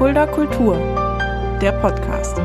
[0.00, 0.78] Fulda Kultur,
[1.60, 2.38] der Podcast.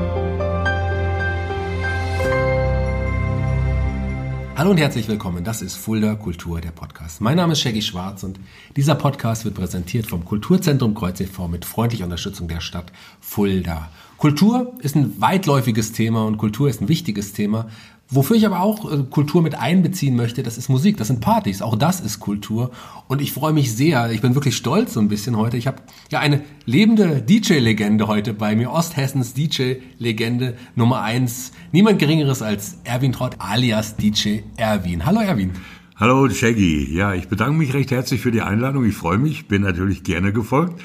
[4.57, 5.45] Hallo und herzlich willkommen.
[5.45, 7.21] Das ist Fulda Kultur, der Podcast.
[7.21, 8.41] Mein Name ist Shaggy Schwarz und
[8.75, 11.47] dieser Podcast wird präsentiert vom Kulturzentrum Kreuz e.V.
[11.47, 12.91] mit freundlicher Unterstützung der Stadt
[13.21, 13.89] Fulda.
[14.17, 17.69] Kultur ist ein weitläufiges Thema und Kultur ist ein wichtiges Thema,
[18.07, 21.63] Wofür ich aber auch äh, Kultur mit einbeziehen möchte, das ist Musik, das sind Partys,
[21.63, 22.69] auch das ist Kultur.
[23.07, 25.57] Und ich freue mich sehr, ich bin wirklich stolz so ein bisschen heute.
[25.57, 25.77] Ich habe
[26.11, 33.11] ja eine lebende DJ-Legende heute bei mir, Osthessens DJ-Legende Nummer eins, niemand Geringeres als Erwin
[33.11, 35.03] Trott alias DJ Erwin.
[35.03, 35.53] Hallo Erwin.
[35.95, 38.85] Hallo Shaggy, ja, ich bedanke mich recht herzlich für die Einladung.
[38.85, 40.79] Ich freue mich, bin natürlich gerne gefolgt,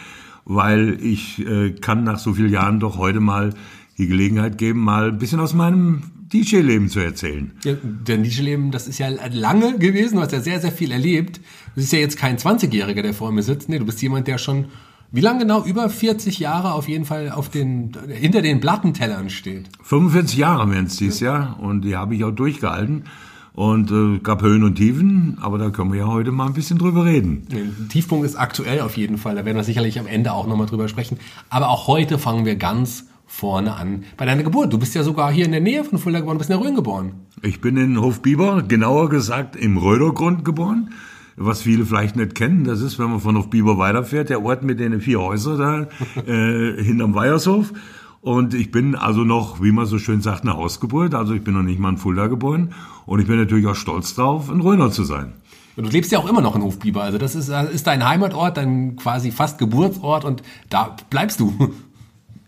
[0.47, 3.52] weil ich äh, kann nach so vielen Jahren doch heute mal
[3.98, 7.52] die Gelegenheit geben, mal ein bisschen aus meinem DJ-Leben zu erzählen.
[7.65, 11.39] Ja, dein DJ-Leben, das ist ja lange gewesen, du hast ja sehr, sehr viel erlebt.
[11.39, 13.69] Du bist ja jetzt kein 20-Jähriger, der vor mir sitzt.
[13.69, 14.66] Nee, du bist jemand, der schon,
[15.11, 15.65] wie lange genau?
[15.65, 19.69] Über 40 Jahre auf jeden Fall auf den, hinter den Plattentellern steht.
[19.83, 21.33] 45 Jahre werden es dieses ja.
[21.33, 23.05] Jahr und die habe ich auch durchgehalten.
[23.53, 26.78] Und äh, gab Höhen und Tiefen, aber da können wir ja heute mal ein bisschen
[26.78, 27.47] drüber reden.
[27.50, 30.69] Der Tiefpunkt ist aktuell auf jeden Fall, da werden wir sicherlich am Ende auch nochmal
[30.69, 31.19] drüber sprechen.
[31.50, 34.73] Aber auch heute fangen wir ganz vorne an bei deiner Geburt.
[34.73, 36.67] Du bist ja sogar hier in der Nähe von Fulda geboren, du bist in der
[36.67, 37.12] Rhön geboren.
[37.42, 40.91] Ich bin in Hofbiber, genauer gesagt im Rödergrund geboren.
[41.37, 44.81] Was viele vielleicht nicht kennen, das ist, wenn man von Hofbiber weiterfährt, der Ort mit
[44.81, 47.72] den vier Häusern da äh, hinterm Weiershof.
[48.20, 51.15] Und ich bin also noch, wie man so schön sagt, eine Hausgeburt.
[51.15, 52.75] Also ich bin noch nicht mal in Fulda geboren.
[53.06, 55.33] Und ich bin natürlich auch stolz drauf, ein Röner zu sein.
[55.77, 57.03] Und du lebst ja auch immer noch in Hofbiber.
[57.03, 61.55] Also das ist, ist dein Heimatort, dein quasi fast Geburtsort und da bleibst du.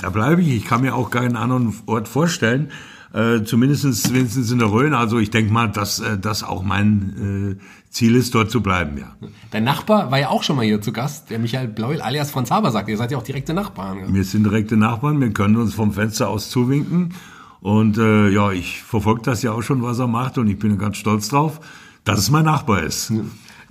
[0.02, 0.48] Da bleibe ich.
[0.48, 2.70] Ich kann mir auch keinen anderen Ort vorstellen.
[3.14, 4.94] Äh, zumindest wenigstens in der Rhön.
[4.94, 8.96] Also ich denke mal, dass äh, das auch mein äh, Ziel ist, dort zu bleiben,
[8.98, 9.14] ja.
[9.50, 12.50] Dein Nachbar war ja auch schon mal hier zu Gast, der Michael Bleuel alias Franz
[12.50, 12.88] Haber sagt.
[12.88, 13.98] Ihr seid ja auch direkte Nachbarn.
[13.98, 14.14] Ja?
[14.14, 17.14] Wir sind direkte Nachbarn, wir können uns vom Fenster aus zuwinken.
[17.60, 20.78] Und äh, ja, ich verfolge das ja auch schon, was er macht und ich bin
[20.78, 21.60] ganz stolz drauf,
[22.04, 23.10] dass es mein Nachbar ist.
[23.10, 23.20] Ja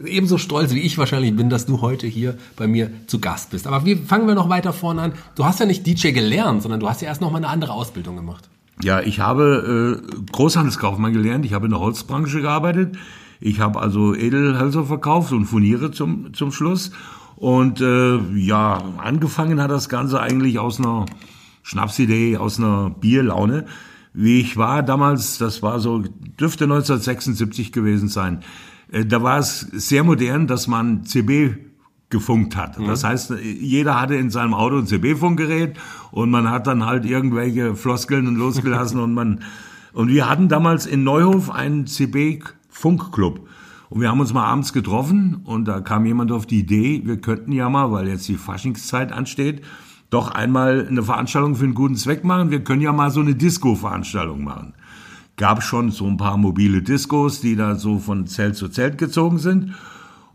[0.05, 3.67] ebenso stolz wie ich wahrscheinlich bin, dass du heute hier bei mir zu Gast bist.
[3.67, 5.13] Aber wie fangen wir noch weiter vorne an?
[5.35, 7.73] Du hast ja nicht DJ gelernt, sondern du hast ja erst noch mal eine andere
[7.73, 8.49] Ausbildung gemacht.
[8.83, 11.45] Ja, ich habe äh, Großhandelskaufmann gelernt.
[11.45, 12.97] Ich habe in der Holzbranche gearbeitet.
[13.39, 16.91] Ich habe also Edelhölzer verkauft und Furniere zum, zum Schluss.
[17.35, 21.05] Und äh, ja, angefangen hat das Ganze eigentlich aus einer
[21.63, 23.65] Schnapsidee, aus einer Bierlaune.
[24.13, 26.03] Wie ich war damals, das war so,
[26.39, 28.43] dürfte 1976 gewesen sein.
[28.91, 31.55] Äh, da war es sehr modern, dass man CB
[32.09, 32.77] gefunkt hat.
[32.77, 32.87] Mhm.
[32.87, 35.77] Das heißt, jeder hatte in seinem Auto ein CB-Funkgerät
[36.11, 39.39] und man hat dann halt irgendwelche Floskeln losgelassen und man
[39.93, 43.45] und wir hatten damals in Neuhof einen CB-Funkclub.
[43.89, 47.17] Und wir haben uns mal abends getroffen und da kam jemand auf die Idee, wir
[47.19, 49.63] könnten ja mal, weil jetzt die Faschingszeit ansteht,
[50.09, 52.51] doch einmal eine Veranstaltung für einen guten Zweck machen.
[52.51, 54.73] Wir können ja mal so eine Disco-Veranstaltung machen
[55.41, 59.39] gab schon so ein paar mobile Discos, die da so von Zelt zu Zelt gezogen
[59.39, 59.73] sind.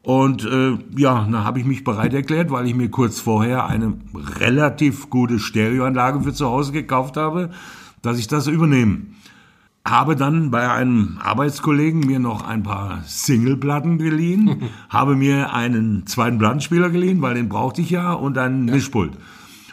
[0.03, 3.95] Und äh, ja, dann habe ich mich bereit erklärt, weil ich mir kurz vorher eine
[4.41, 7.51] relativ gute Stereoanlage für zu Hause gekauft habe,
[8.03, 9.03] dass ich das übernehme.
[9.87, 16.39] Habe dann bei einem Arbeitskollegen mir noch ein paar Singleplatten geliehen, habe mir einen zweiten
[16.39, 18.75] Plattenspieler geliehen, weil den brauchte ich ja, und einen ja.
[18.75, 19.13] Mischpult.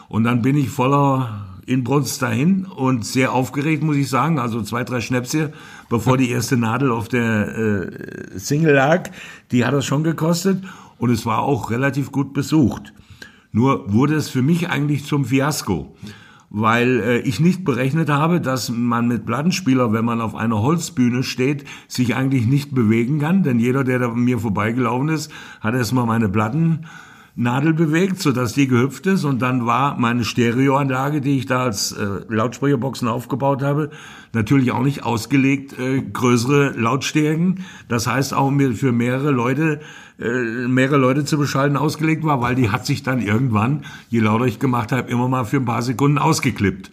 [0.09, 4.39] Und dann bin ich voller Inbrunst dahin und sehr aufgeregt, muss ich sagen.
[4.39, 5.53] Also zwei, drei Schnäpse,
[5.89, 9.09] bevor die erste Nadel auf der äh, Single lag.
[9.51, 10.63] Die hat das schon gekostet
[10.97, 12.93] und es war auch relativ gut besucht.
[13.51, 15.95] Nur wurde es für mich eigentlich zum Fiasko,
[16.49, 21.23] weil äh, ich nicht berechnet habe, dass man mit Plattenspieler, wenn man auf einer Holzbühne
[21.23, 23.43] steht, sich eigentlich nicht bewegen kann.
[23.43, 25.31] Denn jeder, der da mir vorbeigelaufen ist,
[25.61, 26.85] hat erstmal meine Platten
[27.35, 29.23] Nadel bewegt, sodass die gehüpft ist.
[29.23, 33.89] Und dann war meine Stereoanlage, die ich da als äh, Lautsprecherboxen aufgebaut habe,
[34.33, 37.65] natürlich auch nicht ausgelegt, äh, größere Lautstärken.
[37.87, 39.79] Das heißt auch mir für mehrere Leute,
[40.19, 44.45] äh, mehrere Leute zu beschalten ausgelegt war, weil die hat sich dann irgendwann, je lauter
[44.45, 46.91] ich gemacht habe, immer mal für ein paar Sekunden ausgeklippt.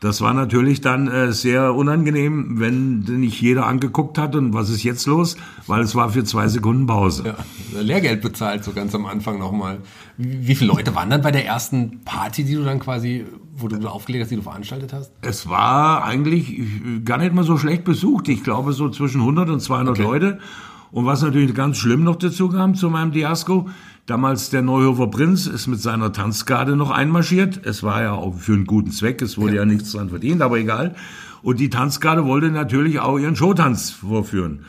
[0.00, 4.84] Das war natürlich dann äh, sehr unangenehm, wenn nicht jeder angeguckt hat und was ist
[4.84, 5.36] jetzt los,
[5.66, 7.34] weil es war für zwei Sekunden Pause.
[7.74, 9.78] Ja, Lehrgeld bezahlt so ganz am Anfang nochmal.
[10.16, 13.66] Wie, wie viele Leute waren dann bei der ersten Party, die du dann quasi, wo
[13.66, 15.10] du aufgelegt hast, die du veranstaltet hast?
[15.20, 16.62] Es war eigentlich
[17.04, 18.28] gar nicht mal so schlecht besucht.
[18.28, 20.02] Ich glaube so zwischen 100 und 200 okay.
[20.02, 20.38] Leute.
[20.92, 23.68] Und was natürlich ganz schlimm noch dazu kam zu meinem Diasko,
[24.08, 27.60] Damals der Neuhofer Prinz ist mit seiner Tanzgarde noch einmarschiert.
[27.66, 30.40] Es war ja auch für einen guten Zweck, es wurde ja, ja nichts dran verdient,
[30.40, 30.94] aber egal.
[31.42, 34.64] Und die Tanzgarde wollte natürlich auch ihren Showtanz vorführen.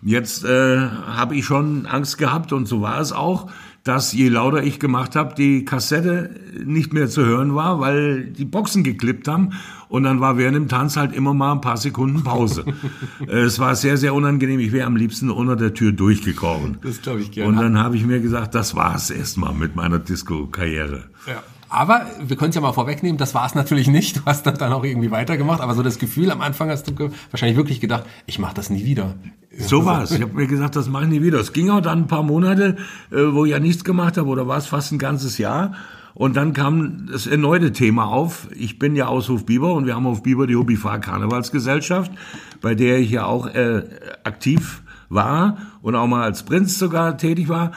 [0.00, 3.50] Jetzt äh, habe ich schon Angst gehabt und so war es auch,
[3.84, 6.30] dass je lauter ich gemacht habe, die Kassette
[6.64, 9.50] nicht mehr zu hören war, weil die Boxen geklippt haben.
[9.88, 12.64] Und dann war während dem Tanz halt immer mal ein paar Sekunden Pause.
[13.26, 14.58] es war sehr, sehr unangenehm.
[14.58, 16.78] Ich wäre am liebsten unter der Tür durchgekrochen.
[16.82, 17.50] Das glaube ich gerne.
[17.50, 21.04] Und dann habe ich mir gesagt, das war's erstmal mit meiner Disco-Karriere.
[21.26, 21.42] Ja.
[21.74, 24.18] Aber wir können es ja mal vorwegnehmen, das war es natürlich nicht.
[24.18, 27.56] Du hast dann auch irgendwie weitergemacht, aber so das Gefühl am Anfang hast du wahrscheinlich
[27.56, 29.16] wirklich gedacht, ich mache das nie wieder.
[29.58, 30.12] So war es.
[30.12, 31.40] Ich habe mir gesagt, das mache ich nie wieder.
[31.40, 32.76] Es ging auch dann ein paar Monate,
[33.10, 35.74] äh, wo ich ja nichts gemacht habe, oder war es fast ein ganzes Jahr.
[36.14, 38.46] Und dann kam das erneute Thema auf.
[38.54, 42.12] Ich bin ja aus Hofbiber und wir haben auf Biber die Hobbyfahr Karnevalsgesellschaft,
[42.60, 43.82] bei der ich ja auch äh,
[44.22, 47.72] aktiv war und auch mal als Prinz sogar tätig war.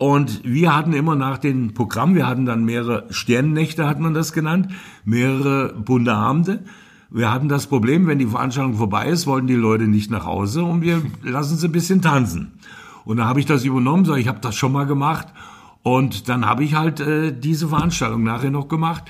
[0.00, 4.32] Und wir hatten immer nach den Programmen, wir hatten dann mehrere Sternennächte, hat man das
[4.32, 4.68] genannt,
[5.04, 6.64] mehrere bunte Abende.
[7.10, 10.64] Wir hatten das Problem, wenn die Veranstaltung vorbei ist, wollten die Leute nicht nach Hause
[10.64, 12.52] und wir lassen sie ein bisschen tanzen.
[13.04, 15.28] Und da habe ich das übernommen, so ich habe das schon mal gemacht
[15.82, 19.04] und dann habe ich halt äh, diese Veranstaltung nachher noch gemacht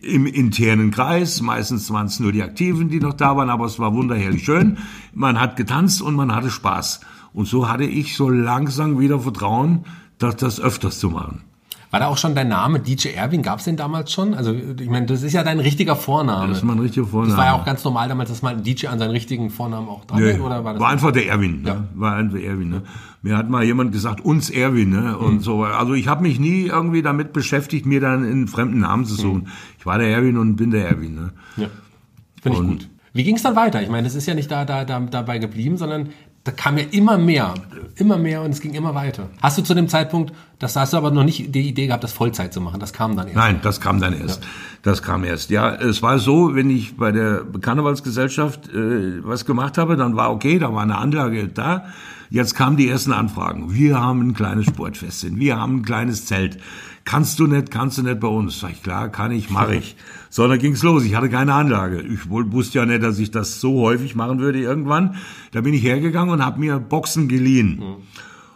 [0.00, 1.42] im internen Kreis.
[1.42, 4.78] Meistens waren es nur die Aktiven, die noch da waren, aber es war wunderherrlich schön.
[5.12, 7.00] Man hat getanzt und man hatte Spaß.
[7.32, 9.84] Und so hatte ich so langsam wieder Vertrauen,
[10.18, 11.42] das, das öfters zu machen.
[11.90, 13.42] War da auch schon dein Name DJ Erwin?
[13.42, 14.34] Gab es den damals schon?
[14.34, 16.48] Also ich meine, das ist ja dein richtiger Vorname.
[16.48, 17.30] Das ist mein richtiger Vorname.
[17.30, 19.88] Das war ja auch ganz normal damals, dass mal ein DJ an seinen richtigen Vornamen
[19.88, 20.82] auch dran nee, oder war das?
[20.82, 21.62] War einfach der Erwin.
[21.62, 21.68] Ne?
[21.68, 21.84] Ja.
[21.94, 22.70] War einfach Erwin.
[22.70, 22.82] Ne?
[23.22, 24.90] Mir hat mal jemand gesagt, uns Erwin.
[24.90, 25.16] Ne?
[25.16, 25.40] Und mhm.
[25.40, 25.62] so.
[25.62, 29.44] Also ich habe mich nie irgendwie damit beschäftigt, mir dann einen fremden Namen zu suchen.
[29.44, 29.48] Mhm.
[29.78, 31.14] Ich war der Erwin und bin der Erwin.
[31.14, 31.32] Ne?
[31.56, 31.68] Ja.
[32.42, 32.88] Finde ich gut.
[33.12, 33.80] Wie ging es dann weiter?
[33.80, 36.10] Ich meine, es ist ja nicht da, da, da dabei geblieben, sondern
[36.46, 37.54] da kam ja immer mehr,
[37.96, 39.28] immer mehr und es ging immer weiter.
[39.42, 42.12] Hast du zu dem Zeitpunkt, das hast du aber noch nicht die Idee gehabt, das
[42.12, 42.78] Vollzeit zu machen?
[42.78, 43.36] Das kam dann erst.
[43.36, 44.44] Nein, das kam dann erst.
[44.44, 44.50] Ja.
[44.82, 45.50] Das kam erst.
[45.50, 50.30] Ja, es war so, wenn ich bei der Karnevalsgesellschaft äh, was gemacht habe, dann war
[50.30, 51.86] okay, da war eine Anlage da.
[52.30, 53.74] Jetzt kamen die ersten Anfragen.
[53.74, 56.58] Wir haben ein kleines Sportfest, wir haben ein kleines Zelt
[57.06, 58.60] kannst du nicht, kannst du nicht bei uns.
[58.60, 59.96] Sag ich, klar, kann ich, mache ich.
[60.36, 61.02] So, dann ging's los.
[61.02, 62.02] Ich hatte keine Anlage.
[62.02, 65.14] Ich wusste ja nicht, dass ich das so häufig machen würde irgendwann.
[65.52, 67.78] Da bin ich hergegangen und habe mir Boxen geliehen.
[67.78, 67.94] Mhm.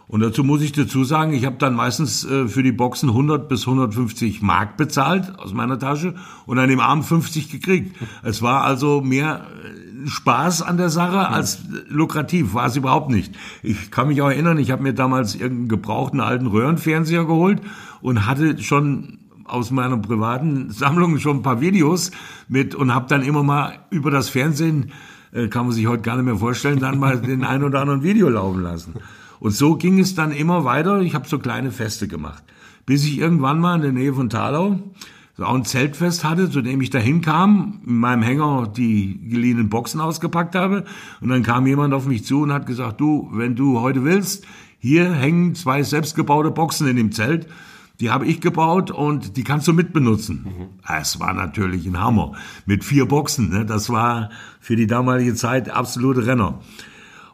[0.07, 3.49] Und dazu muss ich dazu sagen, ich habe dann meistens äh, für die Boxen 100
[3.49, 6.13] bis 150 Mark bezahlt aus meiner Tasche
[6.45, 7.97] und an dem Abend 50 gekriegt.
[8.21, 13.33] Es war also mehr äh, Spaß an der Sache als lukrativ, war es überhaupt nicht.
[13.63, 17.59] Ich kann mich auch erinnern, ich habe mir damals irgendeinen gebrauchten alten Röhrenfernseher geholt
[18.01, 19.17] und hatte schon
[19.51, 22.11] aus meiner privaten Sammlung schon ein paar Videos
[22.47, 24.91] mit und habe dann immer mal über das Fernsehen,
[25.33, 28.03] äh, kann man sich heute gar nicht mehr vorstellen, dann mal den ein oder anderen
[28.03, 28.93] Video laufen lassen.
[29.39, 31.01] Und so ging es dann immer weiter.
[31.01, 32.43] Ich habe so kleine Feste gemacht,
[32.85, 34.79] bis ich irgendwann mal in der Nähe von Thalau
[35.37, 39.69] so auch ein Zeltfest hatte, zu dem ich dahin kam, in meinem Hänger die geliehenen
[39.69, 40.83] Boxen ausgepackt habe.
[41.21, 44.45] Und dann kam jemand auf mich zu und hat gesagt, du, wenn du heute willst,
[44.77, 47.47] hier hängen zwei selbstgebaute Boxen in dem Zelt
[48.01, 50.43] die habe ich gebaut und die kannst du mitbenutzen.
[50.43, 50.67] Mhm.
[50.99, 52.33] Es war natürlich ein Hammer.
[52.65, 53.49] Mit vier Boxen.
[53.49, 53.63] Ne?
[53.63, 56.59] Das war für die damalige Zeit absolute Renner.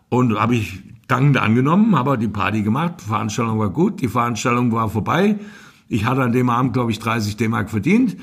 [0.10, 2.96] Und habe ich dankend angenommen, habe die Party gemacht.
[3.00, 5.40] Die Veranstaltung war gut, die Veranstaltung war vorbei.
[5.88, 8.18] Ich hatte an dem Abend, glaube ich, 30 D-Mark verdient.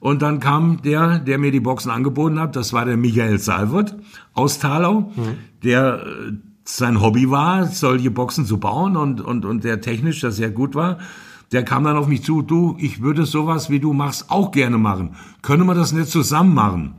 [0.00, 3.96] Und dann kam der, der mir die Boxen angeboten hat, das war der Michael Salvert
[4.32, 5.36] aus Thalau, mhm.
[5.62, 6.32] der äh,
[6.64, 10.74] sein Hobby war, solche Boxen zu bauen und, und, und der technisch das sehr gut
[10.74, 10.98] war
[11.52, 14.78] der kam dann auf mich zu, du, ich würde sowas, wie du machst, auch gerne
[14.78, 15.16] machen.
[15.42, 16.94] Können wir das nicht zusammen machen?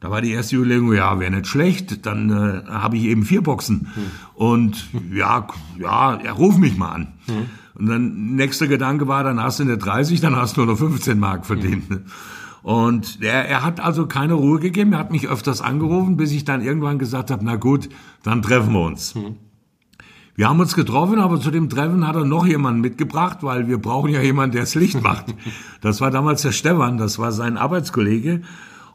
[0.00, 3.42] Da war die erste Überlegung, ja, wäre nicht schlecht, dann äh, habe ich eben vier
[3.42, 3.88] Boxen.
[3.94, 4.10] Hm.
[4.34, 5.46] Und ja,
[5.78, 7.14] ja, er ruft mich mal an.
[7.26, 7.46] Hm.
[7.74, 10.78] Und dann nächster Gedanke war, dann hast du nicht 30, dann hast du nur noch
[10.78, 11.88] 15 Mark verdient.
[11.88, 12.04] Hm.
[12.62, 16.44] Und er, er hat also keine Ruhe gegeben, er hat mich öfters angerufen, bis ich
[16.44, 17.88] dann irgendwann gesagt habe, na gut,
[18.22, 19.14] dann treffen wir uns.
[19.14, 19.36] Hm.
[20.36, 23.78] Wir haben uns getroffen, aber zu dem Treffen hat er noch jemanden mitgebracht, weil wir
[23.78, 25.26] brauchen ja jemanden, der das Licht macht.
[25.80, 28.42] Das war damals der Stefan, das war sein Arbeitskollege.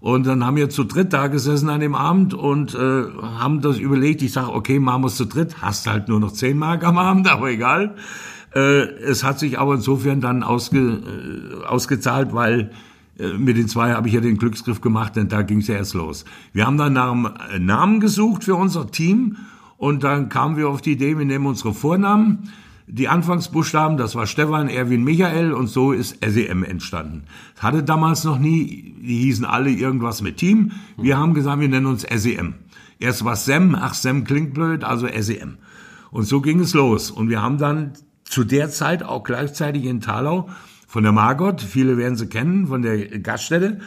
[0.01, 3.03] Und dann haben wir zu dritt da gesessen an dem Abend und äh,
[3.39, 4.21] haben das überlegt.
[4.23, 5.61] Ich sage, okay, machen wir zu dritt.
[5.61, 7.95] Hast halt nur noch zehn Mark am Abend, aber egal.
[8.53, 12.71] Äh, es hat sich aber insofern dann ausge, äh, ausgezahlt, weil
[13.17, 15.75] äh, mit den zwei habe ich ja den Glücksgriff gemacht, denn da ging es ja
[15.75, 16.25] erst los.
[16.51, 19.37] Wir haben dann nach einem äh, Namen gesucht für unser Team
[19.81, 22.51] und dann kamen wir auf die Idee, wir nehmen unsere Vornamen,
[22.85, 27.23] die Anfangsbuchstaben, das war Stefan, Erwin, Michael und so ist SEM entstanden.
[27.57, 30.73] hatte damals noch nie, die hießen alle irgendwas mit Team.
[30.97, 32.53] Wir haben gesagt, wir nennen uns SEM.
[32.99, 35.57] Erst war SEM, ach SEM klingt blöd, also SEM.
[36.11, 37.09] Und so ging es los.
[37.09, 40.47] Und wir haben dann zu der Zeit auch gleichzeitig in Thalau
[40.85, 43.79] von der Margot, viele werden sie kennen, von der Gaststätte,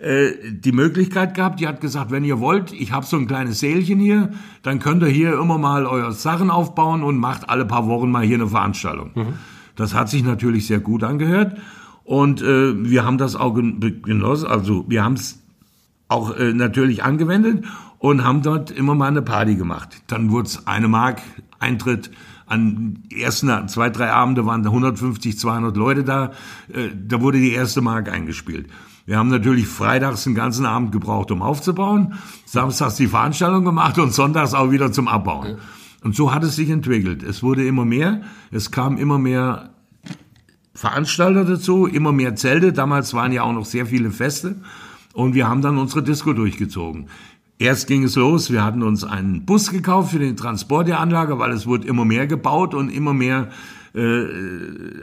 [0.00, 3.60] äh, die Möglichkeit gehabt, die hat gesagt, wenn ihr wollt, ich habe so ein kleines
[3.60, 4.30] Sälchen hier,
[4.62, 8.24] dann könnt ihr hier immer mal eure Sachen aufbauen und macht alle paar Wochen mal
[8.24, 9.10] hier eine Veranstaltung.
[9.14, 9.34] Mhm.
[9.76, 11.58] Das hat sich natürlich sehr gut angehört.
[12.04, 15.42] Und äh, wir haben das auch genossen, also wir haben es
[16.08, 17.64] auch äh, natürlich angewendet
[17.98, 20.02] und haben dort immer mal eine Party gemacht.
[20.06, 21.20] Dann wurde es eine Mark
[21.58, 22.10] Eintritt.
[22.46, 26.32] An ersten zwei, drei Abende waren 150, 200 Leute da.
[26.72, 28.66] Äh, da wurde die erste Mark eingespielt.
[29.10, 32.14] Wir haben natürlich freitags den ganzen Abend gebraucht, um aufzubauen,
[32.46, 35.58] samstags die Veranstaltung gemacht und sonntags auch wieder zum Abbauen.
[36.04, 37.24] Und so hat es sich entwickelt.
[37.24, 38.20] Es wurde immer mehr,
[38.52, 39.70] es kam immer mehr
[40.76, 42.72] Veranstalter dazu, immer mehr Zelte.
[42.72, 44.60] Damals waren ja auch noch sehr viele Feste.
[45.12, 47.08] Und wir haben dann unsere Disco durchgezogen.
[47.58, 51.36] Erst ging es los, wir hatten uns einen Bus gekauft für den Transport der Anlage,
[51.40, 53.48] weil es wurde immer mehr gebaut und immer mehr
[53.92, 54.22] äh,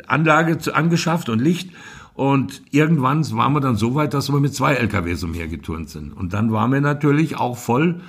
[0.08, 1.72] Anlage zu, angeschafft und Licht.
[2.18, 6.14] Und irgendwann waren wir dann so weit, dass wir mit zwei LKWs umhergeturnt sind.
[6.14, 8.02] Und dann waren wir natürlich auch voll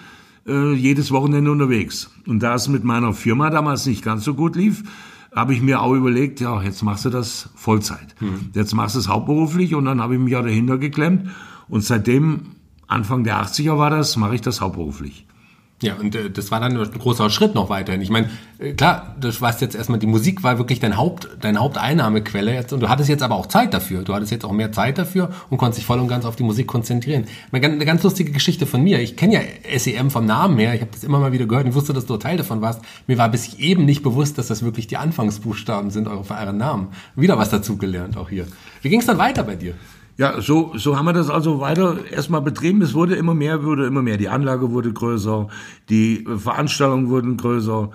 [0.46, 2.10] äh, jedes Wochenende unterwegs.
[2.26, 4.82] Und da es mit meiner Firma damals nicht ganz so gut lief,
[5.36, 8.14] habe ich mir auch überlegt, ja, jetzt machst du das Vollzeit.
[8.18, 8.48] Mhm.
[8.54, 11.28] Jetzt machst du es hauptberuflich und dann habe ich mich ja dahinter geklemmt.
[11.68, 12.46] Und seitdem,
[12.86, 15.26] Anfang der 80er war das, mache ich das hauptberuflich.
[15.80, 18.00] Ja, und äh, das war dann ein großer Schritt noch weiterhin.
[18.00, 21.60] Ich meine, äh, klar, du warst jetzt erstmal, die Musik war wirklich dein Haupt, deine
[21.60, 24.02] Haupteinnahmequelle jetzt und du hattest jetzt aber auch Zeit dafür.
[24.02, 26.42] Du hattest jetzt auch mehr Zeit dafür und konntest dich voll und ganz auf die
[26.42, 27.26] Musik konzentrieren.
[27.52, 28.98] Eine ganz lustige Geschichte von mir.
[28.98, 31.74] Ich kenne ja SEM vom Namen her, ich habe das immer mal wieder gehört und
[31.74, 32.80] wusste, dass du Teil davon warst.
[33.06, 36.88] Mir war bis eben nicht bewusst, dass das wirklich die Anfangsbuchstaben sind eure, euren Namen.
[37.14, 38.46] Wieder was dazugelernt auch hier.
[38.82, 39.74] Wie ging es dann weiter bei dir?
[40.18, 42.82] Ja, so, so haben wir das also weiter erstmal betrieben.
[42.82, 44.16] Es wurde immer mehr, wurde immer mehr.
[44.16, 45.46] Die Anlage wurde größer,
[45.88, 47.90] die Veranstaltungen wurden größer.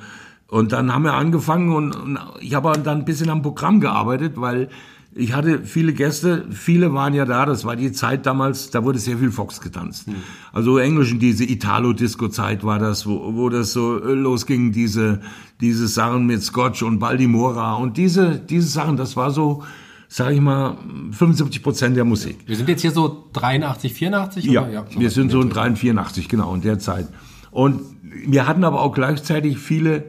[0.47, 4.33] Und dann haben wir angefangen und, und ich habe dann ein bisschen am Programm gearbeitet,
[4.37, 4.69] weil
[5.13, 8.99] ich hatte viele Gäste, viele waren ja da, das war die Zeit damals, da wurde
[8.99, 10.07] sehr viel Fox getanzt.
[10.07, 10.15] Mhm.
[10.53, 15.19] Also Englischen, diese Italo-Disco-Zeit war das, wo, wo das so losging, diese,
[15.59, 19.63] diese Sachen mit Scotch und Baldimora und diese, diese Sachen, das war so,
[20.13, 20.77] sage ich mal,
[21.11, 22.37] 75 Prozent der Musik.
[22.45, 24.45] Wir sind jetzt hier so 83, 84?
[24.45, 27.07] Ja, ja wir sind so in 83, 84, genau, in der Zeit.
[27.49, 30.03] Und wir hatten aber auch gleichzeitig viele,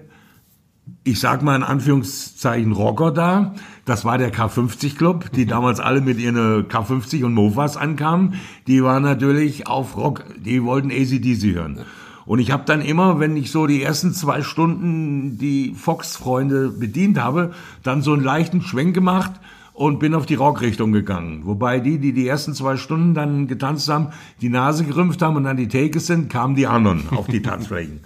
[1.05, 3.55] ich sag mal in Anführungszeichen Rocker da.
[3.87, 8.35] Das war der K50 Club, die damals alle mit ihren K50 und Mofas ankamen.
[8.67, 11.81] Die waren natürlich auf Rock, die wollten ACDC hören.
[12.27, 17.19] Und ich habe dann immer, wenn ich so die ersten zwei Stunden die Fox-Freunde bedient
[17.19, 19.33] habe, dann so einen leichten Schwenk gemacht
[19.75, 21.43] und bin auf die Rockrichtung gegangen.
[21.45, 24.09] Wobei die, die die ersten zwei Stunden dann getanzt haben,
[24.41, 28.01] die Nase gerümpft haben und dann die Takes sind, kamen die anderen auf die Tanzflächen.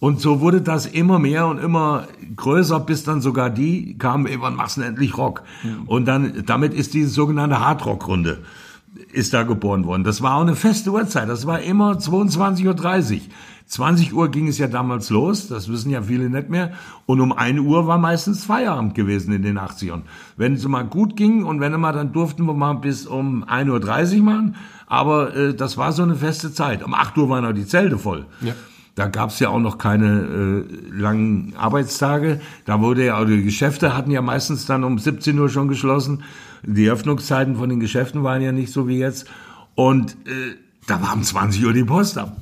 [0.00, 4.56] Und so wurde das immer mehr und immer größer, bis dann sogar die kamen, wann
[4.56, 5.44] machst du endlich Rock?
[5.86, 8.38] Und dann, damit ist diese sogenannte Hardrock-Runde
[9.12, 10.04] ist da geboren worden.
[10.04, 11.28] Das war auch eine feste Uhrzeit.
[11.28, 13.20] Das war immer 22.30 Uhr.
[13.72, 16.72] 20 Uhr ging es ja damals los, das wissen ja viele nicht mehr.
[17.06, 20.02] Und um 1 Uhr war meistens Feierabend gewesen in den 80ern.
[20.36, 24.18] Wenn es mal gut ging und wenn mal, dann durften wir mal bis um 1.30
[24.18, 24.56] Uhr machen.
[24.88, 26.84] Aber äh, das war so eine feste Zeit.
[26.84, 28.26] Um 8 Uhr waren auch die Zelte voll.
[28.42, 28.52] Ja.
[28.94, 32.42] Da gab es ja auch noch keine äh, langen Arbeitstage.
[32.66, 36.24] Da wurde ja, die Geschäfte hatten ja meistens dann um 17 Uhr schon geschlossen.
[36.62, 39.30] Die Öffnungszeiten von den Geschäften waren ja nicht so wie jetzt.
[39.76, 42.36] Und äh, da war um 20 Uhr die Post ab.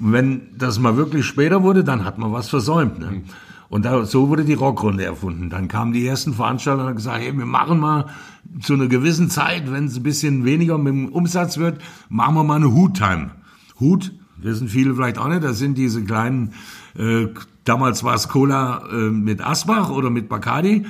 [0.00, 2.98] Und wenn das mal wirklich später wurde, dann hat man was versäumt.
[2.98, 3.22] Ne?
[3.68, 5.50] Und da, so wurde die Rockrunde erfunden.
[5.50, 8.06] Dann kamen die ersten Veranstalter und haben gesagt, hey, wir machen mal
[8.62, 12.44] zu einer gewissen Zeit, wenn es ein bisschen weniger mit dem Umsatz wird, machen wir
[12.44, 13.30] mal eine Hut-Time.
[13.78, 16.54] Hut, wissen viele vielleicht auch nicht, das sind diese kleinen,
[16.96, 17.26] äh,
[17.64, 20.86] damals war es Cola äh, mit Asbach oder mit Bacardi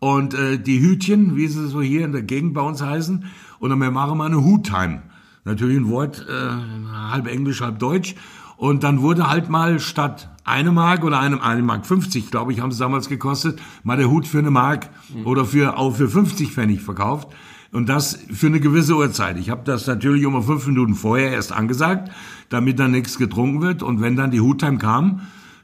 [0.00, 3.24] und äh, die Hütchen, wie sie so hier in der Gegend bei uns heißen,
[3.60, 5.02] und dann wir machen mal eine Hut-Time.
[5.44, 8.14] Natürlich ein Wort, äh, halb Englisch, halb Deutsch.
[8.58, 12.60] Und dann wurde halt mal statt eine Mark oder eine, eine Mark 50, glaube ich,
[12.60, 15.26] haben sie damals gekostet, mal der Hut für eine Mark mhm.
[15.26, 17.28] oder für, auch für 50 Pfennig verkauft.
[17.70, 19.38] Und das für eine gewisse Uhrzeit.
[19.38, 22.10] Ich habe das natürlich immer fünf Minuten vorher erst angesagt,
[22.48, 23.84] damit dann nichts getrunken wird.
[23.84, 25.20] Und wenn dann die Huttime kam,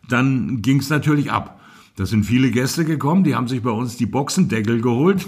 [0.09, 1.61] dann ging es natürlich ab.
[1.97, 5.27] Da sind viele Gäste gekommen, die haben sich bei uns die Boxendeckel geholt,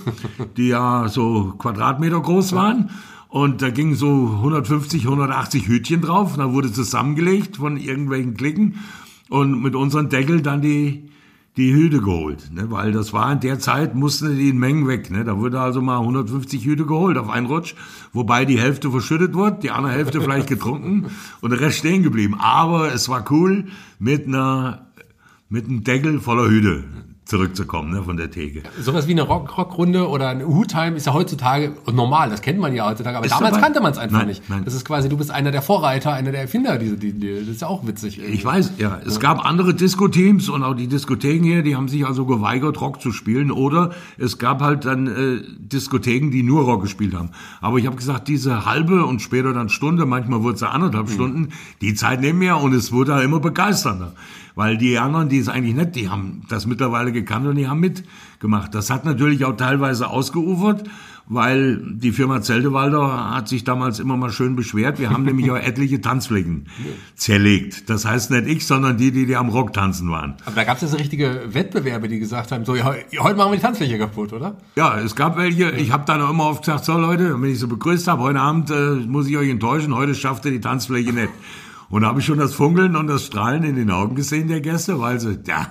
[0.56, 2.90] die ja so Quadratmeter groß waren.
[3.28, 6.32] Und da gingen so 150, 180 Hütchen drauf.
[6.32, 8.76] Und dann wurde zusammengelegt von irgendwelchen Klicken
[9.28, 11.10] und mit unseren Deckel dann die,
[11.56, 12.50] die Hüte geholt.
[12.52, 12.70] Ne?
[12.70, 15.10] Weil das war in der Zeit, mussten die in Mengen weg.
[15.10, 15.24] Ne?
[15.24, 17.74] Da wurde also mal 150 Hüte geholt auf einen Rutsch.
[18.12, 21.06] Wobei die Hälfte verschüttet wurde, die andere Hälfte vielleicht getrunken
[21.40, 22.36] und der Rest stehen geblieben.
[22.38, 23.66] Aber es war cool
[23.98, 24.86] mit einer,
[25.48, 26.84] mit einem Deckel voller Hüte.
[27.26, 28.62] Zurückzukommen ne, von der Theke.
[28.80, 32.72] Sowas wie eine Rock Rockrunde oder ein Hutime ist ja heutzutage normal, das kennt man
[32.74, 33.64] ja heutzutage, aber Ist damals dabei?
[33.64, 34.48] kannte man es einfach Nein, nicht.
[34.48, 34.64] nein.
[34.64, 37.48] Das ist quasi, du bist einer der Vorreiter, einer der Erfinder, diese, die, die, das
[37.48, 38.20] ist ja auch witzig.
[38.20, 39.00] Ich weiß, ja.
[39.04, 43.02] Es gab andere Disco-Teams und auch die Diskotheken hier, die haben sich also geweigert, Rock
[43.02, 43.50] zu spielen.
[43.50, 47.30] Oder es gab halt dann äh, Diskotheken, die nur Rock gespielt haben.
[47.60, 51.10] Aber ich habe gesagt, diese halbe und später dann Stunde, manchmal wurde es ja anderthalb
[51.10, 51.48] Stunden,
[51.80, 54.12] die Zeit nehmen wir und es wurde ja immer begeisternder.
[54.54, 57.80] Weil die anderen, die es eigentlich nicht, die haben das mittlerweile gekannt und die haben
[57.80, 58.74] mitgemacht.
[58.74, 60.84] Das hat natürlich auch teilweise ausgeufert,
[61.28, 65.00] weil die Firma Zeldewalder hat sich damals immer mal schön beschwert.
[65.00, 66.66] Wir haben nämlich auch etliche Tanzflächen
[67.16, 67.90] zerlegt.
[67.90, 70.34] Das heißt nicht ich, sondern die, die, die am Rock tanzen waren.
[70.44, 73.36] Aber da gab es ja so richtige Wettbewerbe, die gesagt haben, so, ja, heu- heute
[73.36, 74.56] machen wir die Tanzfläche kaputt, oder?
[74.76, 77.58] Ja, es gab welche, ich habe dann auch immer oft gesagt, so Leute, wenn ich
[77.58, 81.12] so begrüßt habe, heute Abend äh, muss ich euch enttäuschen, heute schafft ihr die Tanzfläche
[81.12, 81.30] nicht.
[81.88, 84.60] Und da habe ich schon das Funkeln und das Strahlen in den Augen gesehen der
[84.60, 85.66] Gäste, weil sie, ja,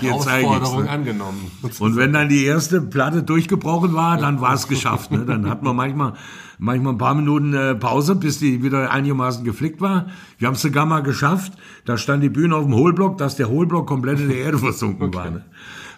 [0.00, 0.46] dir zeige.
[0.46, 0.90] Herausforderung Ne?
[0.90, 1.50] angenommen.
[1.80, 5.10] Und wenn dann die erste Platte durchgebrochen war, dann war es geschafft.
[5.10, 5.24] Ne?
[5.26, 6.12] Dann hat man manchmal,
[6.58, 10.06] manchmal ein paar Minuten äh, Pause, bis die wieder einigermaßen geflickt war.
[10.38, 11.54] Wir haben es sogar mal geschafft.
[11.84, 15.12] Da stand die Bühne auf dem Hohlblock, dass der Hohlblock komplett in der Erde versunken
[15.14, 15.30] war.
[15.30, 15.44] Ne?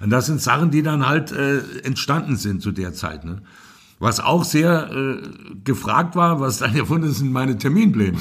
[0.00, 3.25] Und das sind Sachen, die dann halt äh, entstanden sind zu der Zeit.
[3.26, 3.42] Ne?
[3.99, 5.16] Was auch sehr äh,
[5.62, 8.16] gefragt war, was dann erfunden ist, sind meine Terminpläne.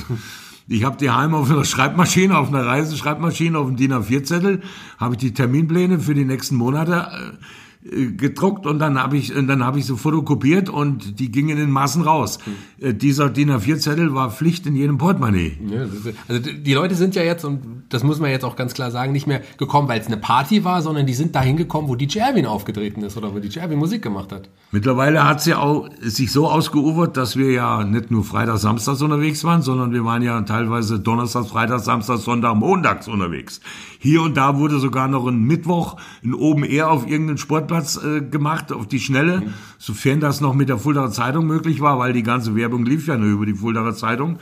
[0.68, 4.62] Ich habe die heim auf einer Schreibmaschine, auf einer Reiseschreibmaschine, auf dem DIN A4-Zettel,
[4.98, 7.38] habe ich die Terminpläne für die nächsten Monate äh,
[7.84, 12.04] gedruckt und dann habe ich dann habe ich sie fotokopiert und die gingen in Massen
[12.04, 12.38] raus.
[12.80, 15.58] Äh, dieser DIN A4-Zettel war Pflicht in jedem Portemonnaie.
[15.68, 18.74] Ja, ist- also die Leute sind ja jetzt, und das muss man jetzt auch ganz
[18.74, 21.88] klar sagen, nicht mehr gekommen, weil es eine Party war, sondern die sind dahin gekommen,
[21.88, 24.50] wo DJ Erwin aufgetreten ist oder wo DJ Erwin Musik gemacht hat.
[24.72, 29.44] Mittlerweile hat sie auch sich so ausgeufert, dass wir ja nicht nur Freitag, Samstags unterwegs
[29.44, 33.60] waren, sondern wir waren ja teilweise Donnerstag, Freitag, Samstag, Sonntag, Montags unterwegs.
[34.00, 37.38] Hier und da wurde sogar noch ein Mittwoch ein Oben Air auf irgendeinen
[37.72, 39.44] Sportplatz äh, gemacht, auf die Schnelle,
[39.78, 43.18] sofern das noch mit der Fuldaer Zeitung möglich war, weil die ganze Werbung lief ja
[43.18, 44.40] nur über die Fuldaer Zeitung.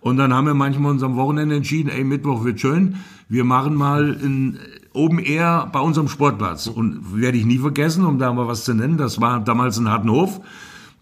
[0.00, 2.96] Und dann haben wir manchmal uns am Wochenende entschieden, ey, Mittwoch wird schön,
[3.28, 4.58] wir machen mal ein
[4.94, 6.66] Oben Air bei unserem Sportplatz.
[6.66, 9.90] Und werde ich nie vergessen, um da mal was zu nennen, das war damals in
[9.90, 10.40] Hartenhof.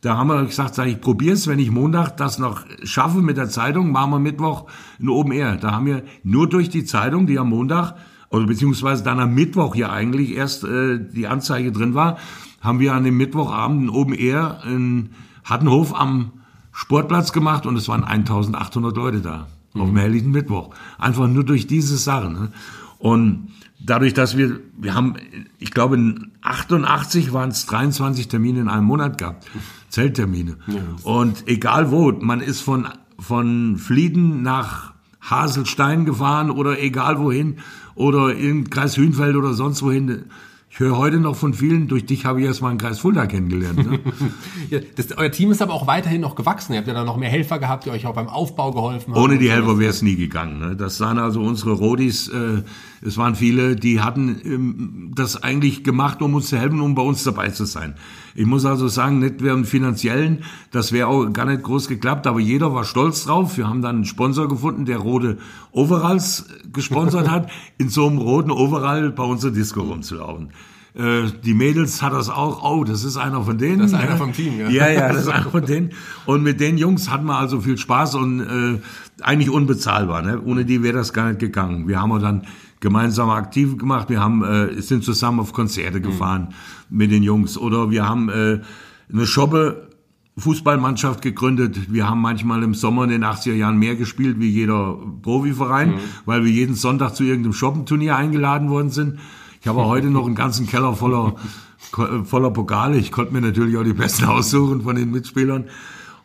[0.00, 3.48] Da haben wir gesagt, sag ich, probier's, wenn ich Montag das noch schaffe mit der
[3.48, 4.66] Zeitung, machen wir Mittwoch
[5.00, 5.56] ein Open Air.
[5.56, 7.94] Da haben wir nur durch die Zeitung, die am Montag,
[8.30, 12.18] oder beziehungsweise dann am Mittwoch ja eigentlich erst äh, die Anzeige drin war,
[12.60, 15.10] haben wir an dem Mittwochabend Open Air in
[15.44, 16.32] Hattenhof am
[16.72, 19.48] Sportplatz gemacht und es waren 1800 Leute da.
[19.74, 20.74] Auf dem helllichen Mittwoch.
[20.98, 22.32] Einfach nur durch diese Sachen.
[22.32, 22.48] Ne?
[22.98, 25.14] Und dadurch, dass wir, wir haben,
[25.58, 29.46] ich glaube, in 88 waren es 23 Termine in einem Monat gehabt.
[29.88, 30.56] Zelttermine.
[31.02, 32.88] Und egal wo, man ist von,
[33.18, 37.58] von Flieden nach Haselstein gefahren oder egal wohin
[37.98, 40.26] oder in Kreis Hünfeld oder sonst wohin.
[40.70, 43.26] Ich höre heute noch von vielen, durch dich habe ich erst mal einen Kreis Fulda
[43.26, 43.78] kennengelernt.
[43.78, 43.98] Ne?
[44.70, 46.74] Ja, das, euer Team ist aber auch weiterhin noch gewachsen.
[46.74, 49.22] Ihr habt ja dann noch mehr Helfer gehabt, die euch auch beim Aufbau geholfen haben.
[49.22, 49.50] Ohne die.
[49.50, 50.58] Helfer wäre es nie gegangen.
[50.58, 50.76] Ne?
[50.76, 52.28] Das waren also unsere Rodis.
[52.28, 52.62] Äh,
[53.02, 57.02] es waren viele, die hatten ähm, das eigentlich gemacht, um uns zu helfen, um bei
[57.02, 57.94] uns dabei zu sein.
[58.34, 62.40] Ich muss also sagen, nicht während finanziellen, das wäre auch gar nicht groß geklappt, aber
[62.40, 63.56] jeder war stolz drauf.
[63.56, 65.38] Wir haben dann einen Sponsor gefunden, der rote
[65.72, 70.50] Overalls gesponsert hat, in so einem roten Overall bei unserer Disco rumzulaufen.
[70.94, 73.78] Äh, Die Mädels hat das auch, oh, das ist einer von denen.
[73.78, 74.16] Das ist einer ne?
[74.16, 74.68] vom Team, ja.
[74.68, 75.90] Ja, ja, das ist einer von denen.
[76.26, 78.80] Und mit den Jungs hatten wir also viel Spaß und äh,
[79.22, 80.22] eigentlich unbezahlbar.
[80.22, 80.40] Ne?
[80.42, 81.88] Ohne die wäre das gar nicht gegangen.
[81.88, 82.42] Wir haben auch dann
[82.80, 84.08] gemeinsame Aktive gemacht.
[84.08, 86.54] Wir haben äh, sind zusammen auf Konzerte gefahren
[86.90, 88.60] mit den Jungs oder wir haben äh,
[89.12, 89.88] eine Schoppe
[90.38, 91.92] Fußballmannschaft gegründet.
[91.92, 96.44] Wir haben manchmal im Sommer in den 80er Jahren mehr gespielt wie jeder Profiverein, weil
[96.44, 99.18] wir jeden Sonntag zu irgendeinem Shoppenturnier eingeladen worden sind.
[99.60, 101.34] Ich habe heute noch einen ganzen Keller voller,
[102.24, 102.96] voller Pokale.
[102.96, 105.64] Ich konnte mir natürlich auch die besten aussuchen von den Mitspielern.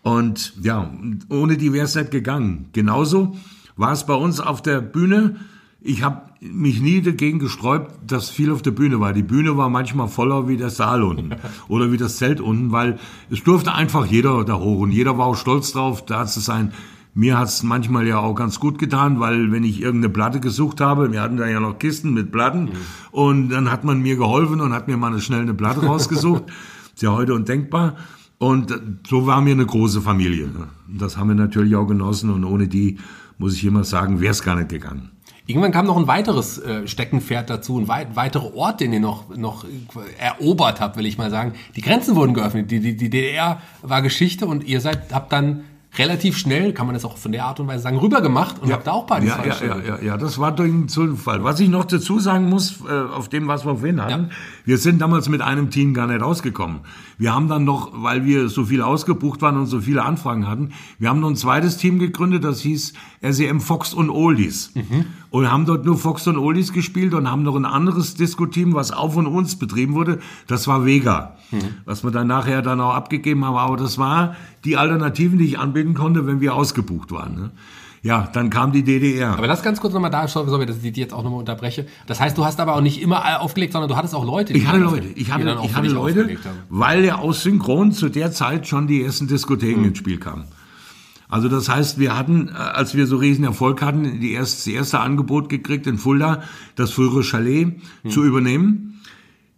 [0.03, 0.91] Und ja,
[1.29, 2.69] ohne die wäre es nicht gegangen.
[2.73, 3.35] Genauso
[3.75, 5.37] war es bei uns auf der Bühne.
[5.85, 9.11] Ich habe mich nie dagegen gesträubt, dass viel auf der Bühne war.
[9.11, 11.35] Die Bühne war manchmal voller wie der Saal unten
[11.67, 15.25] oder wie das Zelt unten, weil es durfte einfach jeder da hoch und jeder war
[15.25, 16.71] auch stolz drauf, da zu sein.
[17.13, 21.11] Mir hat's manchmal ja auch ganz gut getan, weil wenn ich irgendeine Platte gesucht habe,
[21.11, 22.69] wir hatten da ja noch Kisten mit Platten
[23.11, 26.45] und dann hat man mir geholfen und hat mir mal schnell eine Platte rausgesucht.
[26.95, 27.97] Ist ja heute undenkbar.
[28.37, 30.49] Und so war mir eine große Familie.
[30.87, 32.99] Das haben wir natürlich auch genossen und ohne die,
[33.37, 35.12] muss ich immer sagen, wäre es gar nicht gegangen.
[35.45, 39.35] Irgendwann kam noch ein weiteres äh, Steckenpferd dazu, ein weit, weiterer Ort, den ihr noch,
[39.35, 39.65] noch
[40.17, 41.53] erobert habt, will ich mal sagen.
[41.75, 42.71] Die Grenzen wurden geöffnet.
[42.71, 45.63] Die, die, die DDR war Geschichte und ihr seid, habt dann
[45.97, 48.75] relativ schnell, kann man das auch von der Art und Weise sagen, rübergemacht und ja.
[48.75, 51.43] habt da auch Partys ja, ja, ja, ja, ja, das war durch einen Zufall.
[51.43, 54.35] Was ich noch dazu sagen muss, äh, auf dem, was wir vorhin hatten, ja.
[54.65, 56.79] wir sind damals mit einem Team gar nicht rausgekommen.
[57.17, 60.71] Wir haben dann noch, weil wir so viel ausgebucht waren und so viele Anfragen hatten,
[60.97, 62.93] wir haben noch ein zweites Team gegründet, das hieß
[63.23, 64.71] RCM Fox und Oldies.
[64.75, 65.05] Mhm.
[65.29, 68.91] Und haben dort nur Fox und Oldies gespielt und haben noch ein anderes Disco-Team, was
[68.91, 71.37] auch von uns betrieben wurde, das war Vega.
[71.51, 71.61] Mhm.
[71.85, 75.59] Was wir dann nachher dann auch abgegeben haben, aber das war die Alternativen, die ich
[75.59, 77.35] anbieten konnte, wenn wir ausgebucht waren.
[77.35, 77.51] Ne?
[78.03, 79.29] Ja, dann kam die DDR.
[79.29, 81.87] Aber lass ganz kurz nochmal da, sorry, dass ich die jetzt auch nochmal unterbreche.
[82.05, 84.51] Das heißt, du hast aber auch nicht immer aufgelegt, sondern du hattest auch Leute.
[84.51, 86.37] Ich hatte Leute, ich hatte, ich hatte Leute,
[86.69, 89.87] weil ja aus Synchron zu der Zeit schon die ersten Diskotheken mhm.
[89.87, 90.43] ins Spiel kamen.
[91.33, 94.99] Also das heißt, wir hatten, als wir so riesen Erfolg hatten, die erste, das erste
[94.99, 96.43] Angebot gekriegt in Fulda,
[96.75, 98.09] das frühere Chalet mhm.
[98.11, 99.01] zu übernehmen.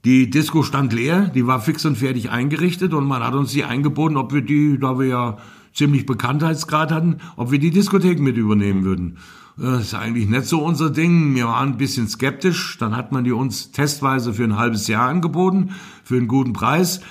[0.05, 3.65] Die Disco stand leer, die war fix und fertig eingerichtet und man hat uns die
[3.65, 5.37] eingeboten, ob wir die, da wir ja
[5.73, 9.17] ziemlich Bekanntheitsgrad hatten, ob wir die Diskothek mit übernehmen würden.
[9.57, 11.35] Das ist eigentlich nicht so unser Ding.
[11.35, 12.77] Wir waren ein bisschen skeptisch.
[12.77, 15.71] Dann hat man die uns testweise für ein halbes Jahr angeboten,
[16.05, 17.01] für einen guten Preis.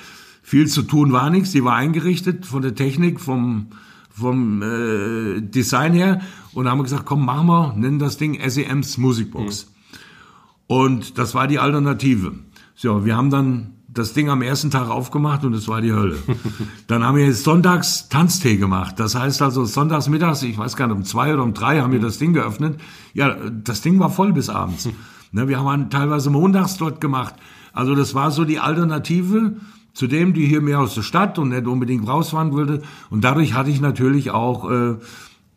[0.42, 1.52] Viel zu tun war nichts.
[1.52, 3.66] Die war eingerichtet von der Technik, vom,
[4.14, 6.20] vom äh, Design her.
[6.52, 9.66] Und da haben wir gesagt, komm, machen wir, nennen das Ding SEMs Musikbox.
[9.66, 9.70] Mhm.
[10.66, 12.32] Und das war die Alternative.
[12.74, 16.18] So, wir haben dann das Ding am ersten Tag aufgemacht und es war die Hölle.
[16.88, 18.98] Dann haben wir jetzt sonntags Tanztee gemacht.
[18.98, 21.92] Das heißt also sonntags mittags, ich weiß gar nicht, um zwei oder um drei haben
[21.92, 22.80] wir das Ding geöffnet.
[23.12, 24.88] Ja, das Ding war voll bis abends.
[25.32, 27.34] Ne, wir haben teilweise montags dort gemacht.
[27.72, 29.56] Also das war so die Alternative
[29.94, 32.82] zu dem, die hier mehr aus der Stadt und nicht unbedingt rausfahren würde.
[33.10, 34.96] Und dadurch hatte ich natürlich auch äh,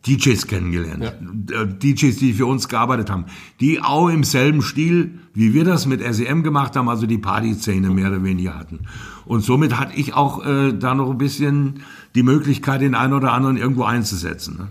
[0.08, 1.04] DJs kennengelernt.
[1.04, 1.62] Ja.
[1.62, 3.26] Äh, DJs, die für uns gearbeitet haben.
[3.60, 7.90] Die auch im selben Stil, wie wir das mit SEM gemacht haben, also die Partyszene
[7.90, 8.82] mehr oder weniger hatten.
[9.26, 11.82] Und somit hatte ich auch äh, da noch ein bisschen
[12.16, 14.58] die Möglichkeit, den einen oder anderen irgendwo einzusetzen.
[14.58, 14.68] Ne?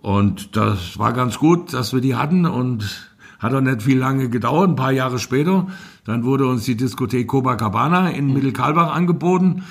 [0.00, 4.28] Und das war ganz gut, dass wir die hatten und hat auch nicht viel lange
[4.30, 5.66] gedauert, ein paar Jahre später.
[6.04, 8.34] Dann wurde uns die Diskothek Copacabana in mhm.
[8.34, 9.62] Mittelkalbach angeboten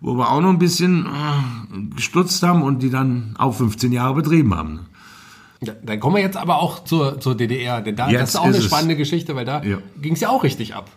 [0.00, 4.14] wo wir auch noch ein bisschen äh, gestutzt haben und die dann auch 15 Jahre
[4.14, 4.80] betrieben haben.
[5.62, 8.36] Ja, dann kommen wir jetzt aber auch zur, zur DDR, denn da jetzt das ist
[8.36, 8.98] auch ist eine spannende es.
[8.98, 9.78] Geschichte, weil da ja.
[10.00, 10.90] ging es ja auch richtig ab.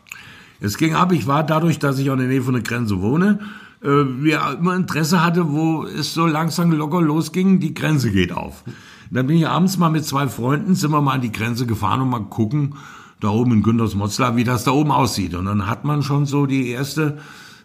[0.61, 3.01] Es ging ab, ich war dadurch, dass ich auch in der Nähe von der Grenze
[3.01, 3.39] wohne,
[3.81, 8.63] äh, wir immer Interesse hatte, wo es so langsam locker losging, die Grenze geht auf.
[9.11, 12.01] Dann bin ich abends mal mit zwei Freunden, sind wir mal an die Grenze gefahren
[12.01, 12.75] und mal gucken,
[13.23, 15.33] da oben in Güntersmotzlar, wie das da oben aussieht.
[15.33, 17.17] Und dann hat man schon so die erste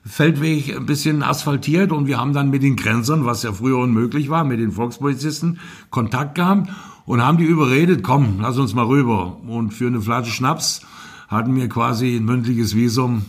[0.04, 4.30] Feldweg ein bisschen asphaltiert und wir haben dann mit den Grenzern, was ja früher unmöglich
[4.30, 5.58] war, mit den Volkspolizisten
[5.90, 6.70] Kontakt gehabt
[7.04, 9.40] und haben die überredet, komm, lass uns mal rüber.
[9.46, 10.82] Und für eine Flasche Schnaps
[11.26, 13.22] hatten wir quasi ein mündliches Visum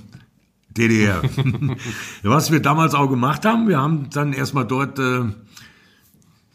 [0.70, 1.22] DDR.
[2.24, 5.24] was wir damals auch gemacht haben, wir haben dann erstmal dort äh,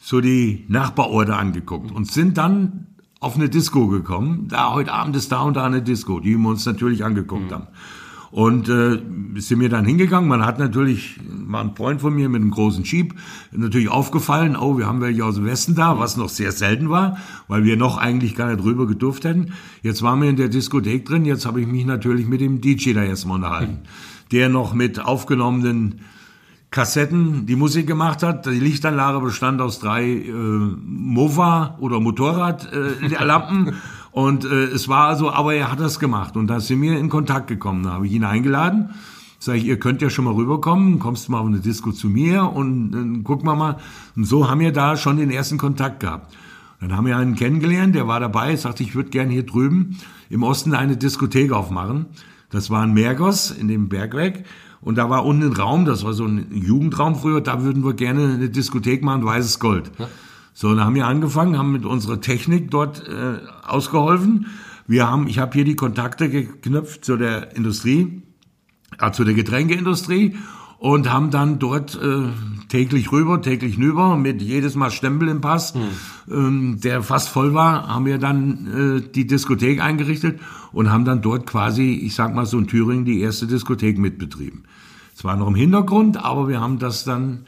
[0.00, 2.86] so die Nachbarorte angeguckt und sind dann
[3.24, 4.48] auf eine Disco gekommen.
[4.48, 7.54] Da heute Abend ist da und da eine Disco, die wir uns natürlich angeguckt mhm.
[7.54, 7.66] haben.
[8.30, 9.00] Und äh,
[9.40, 10.28] sind mir dann hingegangen.
[10.28, 13.14] Man hat natürlich, war ein Freund von mir mit einem großen Jeep,
[13.52, 17.16] natürlich aufgefallen, oh, wir haben welche aus dem Westen da, was noch sehr selten war,
[17.48, 19.52] weil wir noch eigentlich gar nicht drüber gedurft hätten.
[19.82, 22.92] Jetzt waren wir in der Diskothek drin, jetzt habe ich mich natürlich mit dem DJ
[22.92, 23.78] da erstmal unterhalten,
[24.32, 26.00] der noch mit aufgenommenen
[26.74, 28.46] Kassetten die Musik gemacht hat.
[28.46, 33.68] Die Lichtanlage bestand aus drei äh, Mova oder Motorradlampen.
[33.68, 33.72] Äh,
[34.10, 37.08] Und äh, es war also, aber er hat das gemacht und da sind wir in
[37.08, 37.82] Kontakt gekommen.
[37.82, 38.90] Da habe ich ihn eingeladen.
[39.40, 42.44] Sag ich, ihr könnt ja schon mal rüberkommen, kommst mal auf eine Disco zu mir
[42.44, 43.78] und dann gucken wir mal.
[44.14, 46.32] Und so haben wir da schon den ersten Kontakt gehabt.
[46.80, 49.98] Dann haben wir einen kennengelernt, der war dabei, sagte, ich würde gerne hier drüben
[50.30, 52.06] im Osten eine Diskothek aufmachen.
[52.50, 54.44] Das war ein Mergos in dem Bergwerk.
[54.84, 57.94] Und da war unten ein Raum, das war so ein Jugendraum früher, da würden wir
[57.94, 59.90] gerne eine Diskothek machen, weißes Gold.
[59.98, 60.08] Ja.
[60.52, 64.46] So, dann haben wir angefangen, haben mit unserer Technik dort äh, ausgeholfen.
[64.86, 68.22] Wir haben, ich habe hier die Kontakte geknüpft zu der Industrie,
[69.00, 70.36] äh, zu der Getränkeindustrie
[70.84, 72.28] und haben dann dort äh,
[72.68, 75.80] täglich rüber, täglich nüber mit jedes Mal Stempel im Pass, mhm.
[76.30, 80.40] ähm, der fast voll war, haben wir dann äh, die Diskothek eingerichtet
[80.72, 84.64] und haben dann dort quasi, ich sag mal so in Thüringen, die erste Diskothek mitbetrieben.
[85.16, 87.46] Es war noch im Hintergrund, aber wir haben das dann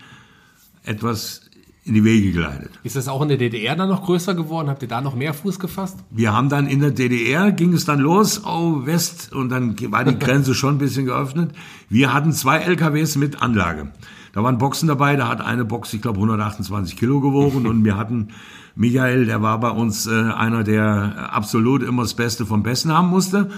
[0.83, 1.46] etwas
[1.87, 2.71] in die Wege geleitet.
[2.83, 4.69] Ist das auch in der DDR dann noch größer geworden?
[4.69, 5.97] Habt ihr da noch mehr Fuß gefasst?
[6.11, 10.05] Wir haben dann in der DDR, ging es dann los, oh West, und dann war
[10.05, 11.53] die Grenze schon ein bisschen geöffnet.
[11.89, 13.93] Wir hatten zwei LKWs mit Anlage.
[14.33, 17.97] Da waren Boxen dabei, da hat eine Box, ich glaube, 128 Kilo gewogen und wir
[17.97, 18.29] hatten
[18.75, 23.09] Michael, der war bei uns äh, einer, der absolut immer das Beste vom Besten haben
[23.09, 23.49] musste.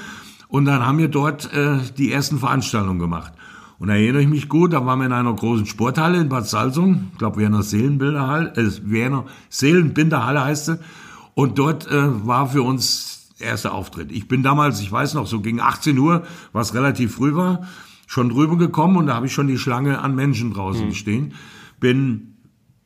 [0.48, 3.32] Und dann haben wir dort äh, die ersten Veranstaltungen gemacht.
[3.78, 6.48] Und da erinnere ich mich gut, da waren wir in einer großen Sporthalle in Bad
[6.48, 10.78] Salzung, ich glaube Werner Seelenbilderhalle, äh, Werner Seelenbinderhalle heißt sie.
[11.34, 14.10] Und dort äh, war für uns erster Auftritt.
[14.10, 17.68] Ich bin damals, ich weiß noch, so gegen 18 Uhr, was relativ früh war,
[18.08, 20.94] schon drüber gekommen und da habe ich schon die Schlange an Menschen draußen mhm.
[20.94, 21.34] stehen.
[21.78, 22.34] Bin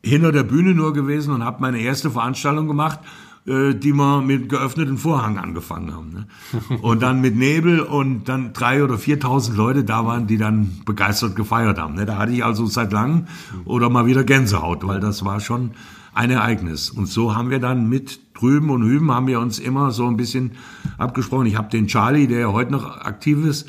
[0.05, 3.01] hinter der Bühne nur gewesen und habe meine erste Veranstaltung gemacht
[3.45, 6.11] die wir mit geöffneten Vorhang angefangen haben.
[6.13, 6.27] Ne?
[6.83, 11.35] Und dann mit Nebel und dann drei oder viertausend Leute da waren, die dann begeistert
[11.35, 11.95] gefeiert haben.
[11.95, 12.07] Ne?
[12.07, 13.27] Da hatte ich also seit langem
[13.65, 15.73] oder mal wieder Gänsehaut, weil das war schon
[16.15, 16.91] ein Ereignis.
[16.91, 20.17] Und so haben wir dann mit drüben und hüben haben wir uns immer so ein
[20.17, 20.53] bisschen
[20.99, 21.47] abgesprochen.
[21.47, 23.69] Ich habe den Charlie, der ja heute noch aktiv ist,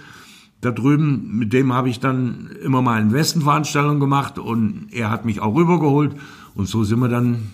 [0.61, 5.25] da drüben, mit dem habe ich dann immer mal in Westenveranstaltungen gemacht und er hat
[5.25, 6.15] mich auch rübergeholt
[6.55, 7.49] und so sind wir dann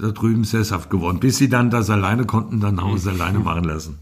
[0.00, 3.98] da drüben sesshaft geworden, bis sie dann das alleine konnten, dann Haus alleine machen lassen.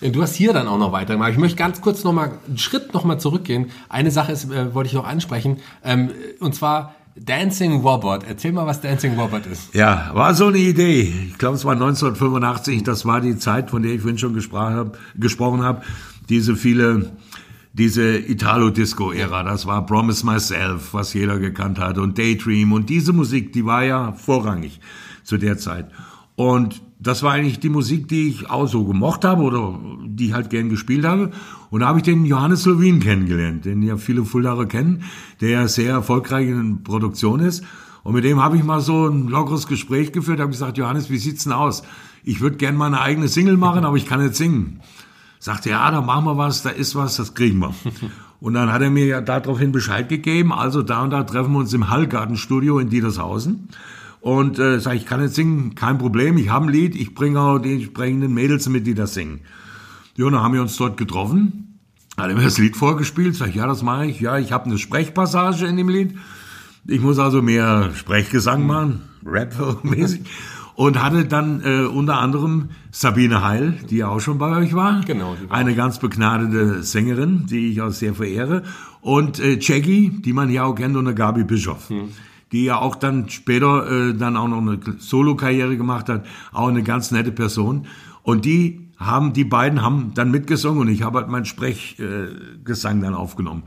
[0.00, 1.32] Du hast hier dann auch noch weitergemacht.
[1.32, 3.70] Ich möchte ganz kurz noch mal einen Schritt noch mal zurückgehen.
[3.88, 8.22] Eine Sache ist, äh, wollte ich noch ansprechen, ähm, und zwar Dancing Robot.
[8.28, 9.74] Erzähl mal, was Dancing Robot ist.
[9.74, 11.12] Ja, war so eine Idee.
[11.28, 12.84] Ich glaube, es war 1985.
[12.84, 14.92] Das war die Zeit, von der ich vorhin schon gesprochen habe.
[15.16, 15.82] Gesprochen habe.
[16.28, 17.10] Diese viele,
[17.72, 19.42] diese Italo-Disco-Ära.
[19.42, 22.72] Das war Promise Myself, was jeder gekannt hat, und Daydream.
[22.72, 24.78] Und diese Musik, die war ja vorrangig
[25.28, 25.90] zu der Zeit.
[26.36, 30.32] Und das war eigentlich die Musik, die ich auch so gemocht habe oder die ich
[30.32, 31.30] halt gern gespielt habe.
[31.70, 35.02] Und da habe ich den Johannes Levin kennengelernt, den ja viele Fuldaer kennen,
[35.40, 37.62] der ja sehr erfolgreich in Produktion ist.
[38.04, 41.18] Und mit dem habe ich mal so ein lockeres Gespräch geführt, habe gesagt, Johannes, wie
[41.18, 41.82] sieht's denn aus?
[42.24, 44.80] Ich würde gern mal eine eigene Single machen, aber ich kann nicht singen.
[45.40, 47.74] Sagte, ja, da machen wir was, da ist was, das kriegen wir.
[48.40, 51.58] Und dann hat er mir ja daraufhin Bescheid gegeben, also da und da treffen wir
[51.58, 53.68] uns im Hallgartenstudio in Dietershausen.
[54.20, 57.40] Und äh, sag ich, kann jetzt singen, kein Problem, ich habe ein Lied, ich bringe
[57.40, 59.40] auch die entsprechenden Mädels mit, die das singen.
[60.16, 61.78] Ja, und dann haben wir uns dort getroffen,
[62.16, 64.66] hat er mir das Lied vorgespielt, sag ich, ja, das mache ich, ja, ich habe
[64.66, 66.16] eine Sprechpassage in dem Lied.
[66.86, 70.22] Ich muss also mehr Sprechgesang machen, Rap-mäßig.
[70.74, 75.00] Und hatte dann äh, unter anderem Sabine Heil, die ja auch schon bei euch war.
[75.04, 75.36] Genau.
[75.48, 78.62] War eine ganz begnadete Sängerin, die ich auch sehr verehre.
[79.00, 81.88] Und äh, Jackie, die man ja auch kennt, unter Gabi Bischoff.
[81.88, 82.10] Hm
[82.52, 86.82] die ja auch dann später äh, dann auch noch eine Solo-Karriere gemacht hat, auch eine
[86.82, 87.86] ganz nette Person.
[88.22, 93.02] Und die haben, die beiden haben dann mitgesungen und ich habe halt meinen Sprechgesang äh,
[93.02, 93.62] dann aufgenommen.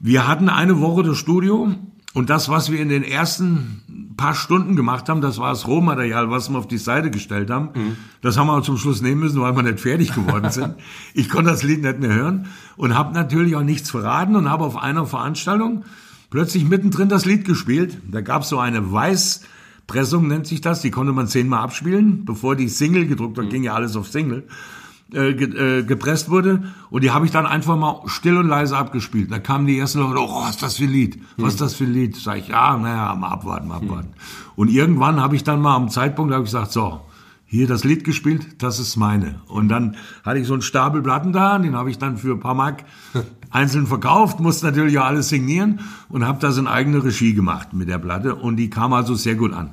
[0.00, 1.74] Wir hatten eine Woche das Studio
[2.14, 6.30] und das, was wir in den ersten paar Stunden gemacht haben, das war das Rohmaterial,
[6.30, 7.70] was wir auf die Seite gestellt haben.
[7.74, 7.96] Mhm.
[8.20, 10.74] Das haben wir zum Schluss nehmen müssen, weil wir nicht fertig geworden sind.
[11.14, 14.64] ich konnte das Lied nicht mehr hören und habe natürlich auch nichts verraten und habe
[14.64, 15.84] auf einer Veranstaltung
[16.30, 17.98] plötzlich mittendrin das Lied gespielt.
[18.10, 20.82] Da gab es so eine Weißpressung, nennt sich das.
[20.82, 23.50] Die konnte man zehnmal abspielen, bevor die Single gedruckt, dann mhm.
[23.50, 24.44] ging ja alles auf Single,
[25.12, 26.72] äh, ge, äh, gepresst wurde.
[26.90, 29.30] Und die habe ich dann einfach mal still und leise abgespielt.
[29.30, 31.20] Da kamen die ersten Leute, oh, was ist das für ein Lied?
[31.36, 32.16] Was ist das für ein Lied?
[32.16, 34.08] Sag ich, ja, naja, mal abwarten, mal abwarten.
[34.08, 34.52] Mhm.
[34.56, 37.00] Und irgendwann habe ich dann mal am Zeitpunkt, habe ich gesagt, so,
[37.50, 39.40] hier das Lied gespielt, das ist meine.
[39.46, 42.40] Und dann hatte ich so einen Stapel Platten da, den habe ich dann für ein
[42.40, 42.84] paar Mark
[43.50, 47.88] einzeln verkauft, musste natürlich auch alles signieren und habe das in eigene Regie gemacht mit
[47.88, 49.70] der Platte und die kam also sehr gut an.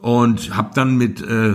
[0.00, 1.54] Und habe dann mit, äh,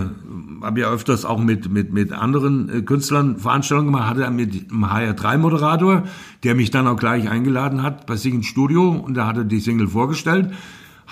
[0.62, 4.70] habe ja öfters auch mit mit mit anderen äh, Künstlern Veranstaltungen gemacht, hatte dann mit
[4.70, 6.02] einem HR3-Moderator,
[6.42, 9.60] der mich dann auch gleich eingeladen hat bei sich ins Studio und da hatte die
[9.60, 10.52] Single vorgestellt.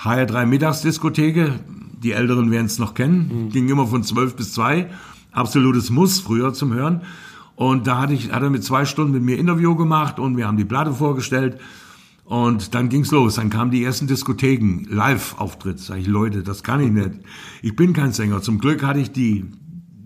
[0.03, 1.59] HR3 Mittagsdiskotheke,
[2.03, 3.49] die Älteren werden es noch kennen, mhm.
[3.49, 4.89] ging immer von 12 bis 2,
[5.31, 7.01] absolutes Muss früher zum Hören.
[7.61, 10.47] Und da hatte ich, hat er mit zwei Stunden mit mir Interview gemacht und wir
[10.47, 11.59] haben die Platte vorgestellt.
[12.23, 13.35] Und dann ging's los.
[13.35, 15.77] Dann kamen die ersten Diskotheken, Live-Auftritt.
[15.79, 17.11] Sag ich, Leute, das kann ich nicht.
[17.61, 18.41] Ich bin kein Sänger.
[18.41, 19.45] Zum Glück hatte ich die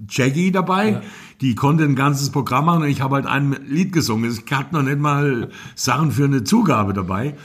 [0.10, 0.90] Jackie dabei.
[0.90, 1.02] Ja.
[1.40, 4.30] Die konnte ein ganzes Programm machen und ich habe halt ein Lied gesungen.
[4.30, 7.38] Ich hatte noch nicht mal Sachen für eine Zugabe dabei.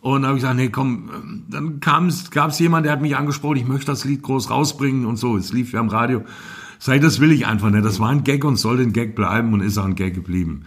[0.00, 3.66] Und habe ich gesagt, nee, komm, dann gab es jemand, der hat mich angesprochen, ich
[3.66, 5.36] möchte das Lied groß rausbringen und so.
[5.36, 6.22] Es lief ja am Radio.
[6.78, 7.84] Sei das will ich einfach nicht.
[7.84, 10.64] Das war ein Gag und soll ein Gag bleiben und ist auch ein Gag geblieben.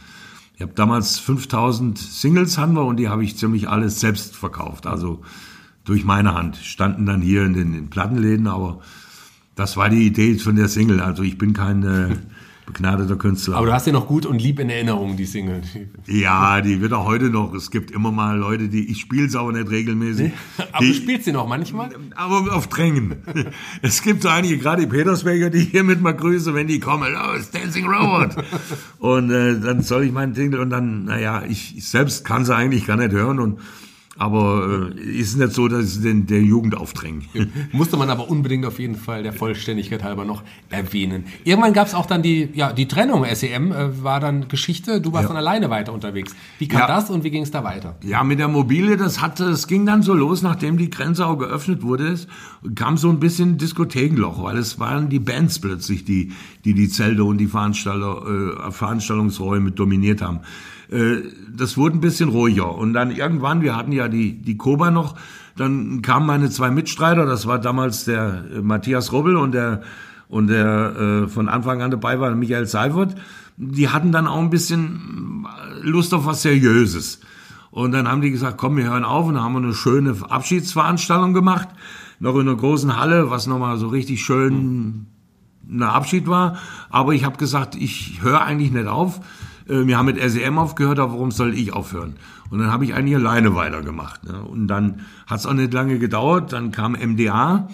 [0.56, 4.88] Ich habe damals 5000 Singles hatten wir und die habe ich ziemlich alles selbst verkauft.
[4.88, 5.22] Also
[5.86, 6.58] durch meine Hand.
[6.58, 8.82] Standen dann hier in den, in den Plattenläden, aber
[9.56, 11.02] das war die Idee von der Single.
[11.02, 12.15] Also ich bin kein äh,
[12.69, 13.58] begnadeter Künstler.
[13.58, 15.62] Aber du hast ja noch gut und lieb in Erinnerung, die Single.
[16.05, 17.53] Ja, die wird auch heute noch.
[17.55, 20.27] Es gibt immer mal Leute, die, ich spiele es aber nicht regelmäßig.
[20.27, 21.89] Nee, aber die, du spielst sie noch manchmal?
[22.15, 23.15] Aber auf Drängen.
[23.82, 27.13] es gibt so einige, gerade die Petersberger, die hier mit mal grüße, wenn die kommen,
[27.15, 28.36] oh, it's Dancing Robot.
[28.99, 32.55] und äh, dann soll ich meinen Single und dann, naja, ich, ich selbst kann sie
[32.55, 33.60] eigentlich gar nicht hören und
[34.19, 37.21] Aber äh, ist nicht so, dass ich den der Jugend aufdränge.
[37.71, 41.23] Musste man aber unbedingt auf jeden Fall der Vollständigkeit halber noch erwähnen.
[41.45, 43.25] Irgendwann gab es auch dann die, ja, die Trennung.
[43.34, 44.99] SEM äh, war dann Geschichte.
[44.99, 45.27] Du warst Ja.
[45.29, 46.36] dann alleine weiter unterwegs.
[46.58, 46.88] Wie kam Ja.
[46.88, 47.95] das und wie ging es da weiter?
[48.03, 51.38] Ja, mit der Mobile, das hatte, es ging dann so los, nachdem die Grenze auch
[51.38, 52.27] geöffnet wurde, es
[52.75, 56.34] kam so ein bisschen Diskothekenloch, weil es waren die Bands plötzlich, die
[56.65, 60.41] die, die Zelte und die Veranstalter, äh, Veranstaltungsräume dominiert haben.
[60.91, 61.23] Äh,
[61.56, 62.75] das wurde ein bisschen ruhiger.
[62.75, 65.15] Und dann irgendwann, wir hatten ja die, die Koba noch,
[65.56, 69.82] dann kamen meine zwei Mitstreiter, das war damals der äh, Matthias Robbel und der,
[70.28, 73.15] und der äh, von Anfang an dabei war, Michael Seifert.
[73.58, 75.45] Die hatten dann auch ein bisschen
[75.82, 77.19] Lust auf was Seriöses.
[77.71, 80.15] Und dann haben die gesagt, komm, wir hören auf und dann haben wir eine schöne
[80.28, 81.67] Abschiedsveranstaltung gemacht.
[82.19, 85.08] Noch in einer großen Halle, was nochmal so richtig schön
[85.69, 86.58] ein Abschied war.
[86.89, 89.19] Aber ich habe gesagt, ich höre eigentlich nicht auf.
[89.69, 92.15] Äh, Wir haben mit SEM aufgehört, aber warum soll ich aufhören?
[92.49, 94.23] Und dann habe ich eigentlich alleine weitergemacht.
[94.25, 94.41] ne?
[94.41, 96.51] Und dann hat es auch nicht lange gedauert.
[96.51, 97.69] Dann kam MDA,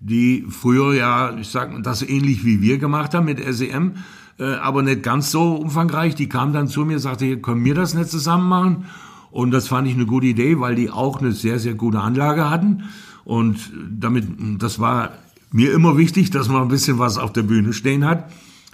[0.00, 3.94] die früher ja, ich sag das ähnlich wie wir gemacht haben mit SEM,
[4.38, 6.14] äh, aber nicht ganz so umfangreich.
[6.14, 8.84] Die kam dann zu mir, sagte, hier können wir das nicht zusammen machen.
[9.30, 12.50] Und das fand ich eine gute Idee, weil die auch eine sehr, sehr gute Anlage
[12.50, 12.84] hatten.
[13.24, 14.26] Und damit,
[14.58, 15.10] das war
[15.52, 18.30] mir immer wichtig, dass man ein bisschen was auf der Bühne stehen hat,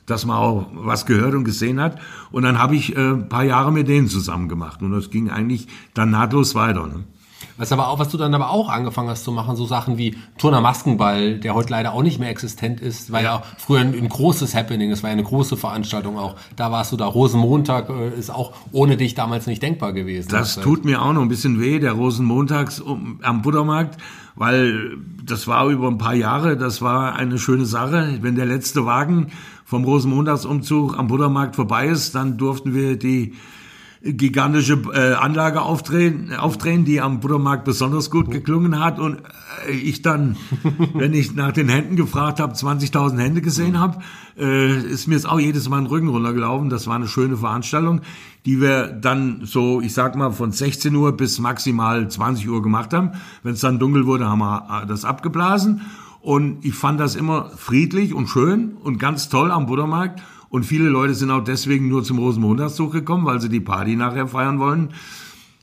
[0.07, 1.99] dass man auch was gehört und gesehen hat.
[2.31, 4.83] Und dann habe ich äh, ein paar Jahre mit denen zusammen gemacht.
[4.83, 6.87] Und das ging eigentlich dann nahtlos weiter.
[6.87, 7.05] Ne?
[7.59, 10.17] Was aber auch, was du dann aber auch angefangen hast zu machen, so Sachen wie
[10.37, 14.09] Turner Maskenball, der heute leider auch nicht mehr existent ist, war ja, früher ein, ein
[14.09, 16.37] großes Happening, es war ja eine große Veranstaltung auch.
[16.57, 17.07] Da warst du da.
[17.07, 20.29] Rosenmontag äh, ist auch ohne dich damals nicht denkbar gewesen.
[20.31, 22.83] Das tut mir auch noch ein bisschen weh, der Rosenmontags
[23.23, 23.99] am Buttermarkt,
[24.35, 28.19] weil das war über ein paar Jahre, das war eine schöne Sache.
[28.21, 29.33] Wenn der letzte Wagen
[29.67, 33.35] vom Rosenmontagsumzug am Buttermarkt vorbei ist, dann durften wir die
[34.01, 39.19] gigantische äh, Anlage aufdrehen, aufdrehen, die am Buttermarkt besonders gut geklungen hat und
[39.67, 40.37] äh, ich dann,
[40.95, 43.99] wenn ich nach den Händen gefragt habe, 20.000 Hände gesehen habe,
[44.39, 46.71] äh, ist mir jetzt auch jedes Mal den Rücken runtergelaufen.
[46.71, 48.03] Das war eine schöne Veranstaltung,
[48.45, 52.93] die wir dann so, ich sag mal, von 16 Uhr bis maximal 20 Uhr gemacht
[52.93, 53.13] haben.
[53.43, 55.81] Wenn es dann dunkel wurde, haben wir äh, das abgeblasen
[56.27, 60.21] und ich fand das immer friedlich und schön und ganz toll am Buttermarkt.
[60.49, 64.27] Und viele Leute sind auch deswegen nur zum Rosenmontagszug gekommen, weil sie die Party nachher
[64.27, 64.89] feiern wollen.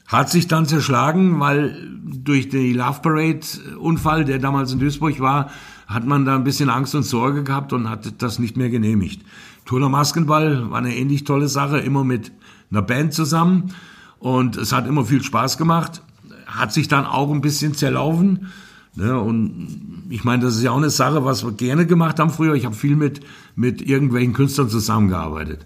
[0.08, 3.42] Hat sich dann zerschlagen, weil durch den Love Parade
[3.78, 5.52] Unfall, der damals in Duisburg war,
[5.86, 9.22] hat man da ein bisschen Angst und Sorge gehabt und hat das nicht mehr genehmigt.
[9.66, 12.32] Turner Maskenball war eine ähnlich tolle Sache, immer mit
[12.72, 13.74] einer Band zusammen
[14.18, 16.02] und es hat immer viel Spaß gemacht.
[16.46, 18.48] Hat sich dann auch ein bisschen zerlaufen.
[18.96, 22.30] Ne, und ich meine, das ist ja auch eine Sache, was wir gerne gemacht haben
[22.30, 22.54] früher.
[22.54, 23.22] Ich habe viel mit,
[23.56, 25.66] mit irgendwelchen Künstlern zusammengearbeitet.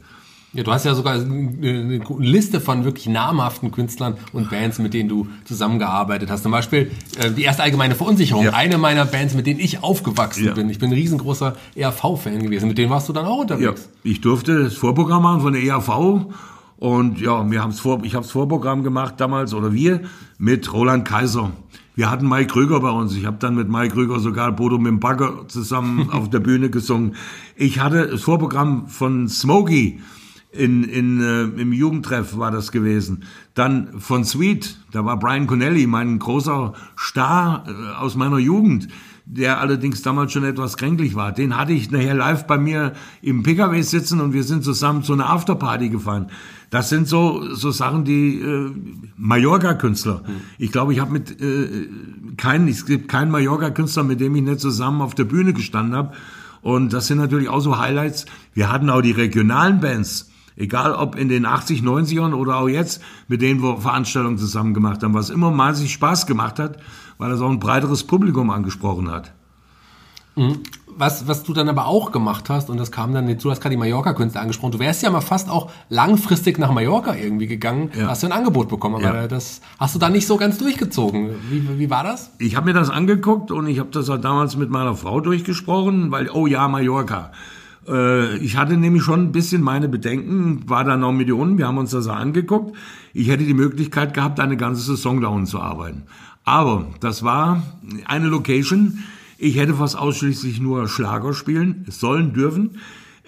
[0.53, 5.09] Ja, du hast ja sogar eine Liste von wirklich namhaften Künstlern und Bands, mit denen
[5.09, 6.43] du zusammengearbeitet hast.
[6.43, 8.45] Zum Beispiel äh, die erste allgemeine Verunsicherung.
[8.45, 8.53] Ja.
[8.53, 10.53] Eine meiner Bands, mit denen ich aufgewachsen Ja.
[10.53, 10.69] bin.
[10.69, 12.69] Ich bin ein riesengroßer ERV-Fan gewesen.
[12.69, 13.89] Mit denen warst du dann auch Ja, unterwegs.
[14.03, 16.27] ich durfte das Vorprogramm machen von der ERV
[16.77, 20.01] und ja, wir haben's vor, ich habe das Vorprogramm gemacht damals oder wir
[20.39, 21.51] mit Roland Kaiser.
[21.97, 23.15] Wir hatten Mike Krüger bei uns.
[23.15, 26.69] Ich habe dann mit Mike Krüger sogar Bodo mit dem Bagger zusammen auf der Bühne
[26.69, 27.15] gesungen.
[27.55, 29.99] Ich hatte das Vorprogramm von Smokey
[30.51, 33.23] in, in, äh, im Jugendtreff war das gewesen.
[33.55, 38.89] Dann von Sweet, da war Brian Connelly, mein großer Star äh, aus meiner Jugend,
[39.29, 41.33] der allerdings damals schon etwas kränklich war.
[41.33, 45.11] Den hatte ich nachher live bei mir im PKW sitzen und wir sind zusammen zu
[45.11, 46.27] einer Afterparty gefahren.
[46.69, 48.71] Das sind so so Sachen, die äh,
[49.17, 50.23] Mallorca-Künstler.
[50.57, 51.89] Ich glaube, ich habe mit äh,
[52.37, 56.13] keinen, es gibt keinen Mallorca-Künstler, mit dem ich nicht zusammen auf der Bühne gestanden habe.
[56.61, 58.25] Und das sind natürlich auch so Highlights.
[58.53, 63.02] Wir hatten auch die regionalen Bands, egal ob in den 80, 90ern oder auch jetzt,
[63.28, 66.78] mit denen wir Veranstaltungen zusammen gemacht haben, was immer maßig Spaß gemacht hat,
[67.17, 69.34] weil das auch ein breiteres Publikum angesprochen hat.
[71.00, 73.74] Was, was du dann aber auch gemacht hast, und das kam dann, du hast gerade
[73.74, 78.08] die Mallorca-Künstler angesprochen, du wärst ja mal fast auch langfristig nach Mallorca irgendwie gegangen, Ja.
[78.08, 79.28] hast du ein Angebot bekommen, aber Ja.
[79.28, 81.32] das hast du dann nicht so ganz durchgezogen.
[81.50, 82.32] Wie, wie war das?
[82.38, 86.12] Ich habe mir das angeguckt und ich habe das auch damals mit meiner Frau durchgesprochen,
[86.12, 87.32] weil, oh ja, Mallorca.
[87.88, 91.78] Äh, ich hatte nämlich schon ein bisschen meine Bedenken, war da noch Millionen, wir haben
[91.78, 92.76] uns das angeguckt.
[93.13, 96.04] Ich hätte die Möglichkeit gehabt, eine ganze Saison da unten zu arbeiten.
[96.43, 97.63] Aber das war
[98.06, 99.04] eine Location,
[99.38, 102.80] ich hätte fast ausschließlich nur Schlager spielen sollen, dürfen.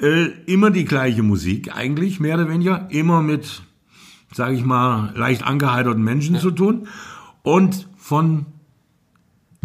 [0.02, 2.88] Äh, immer die gleiche Musik eigentlich, mehr oder weniger.
[2.90, 3.62] Immer mit,
[4.34, 6.88] sage ich mal, leicht angeheiterten Menschen zu tun.
[7.44, 8.46] Und von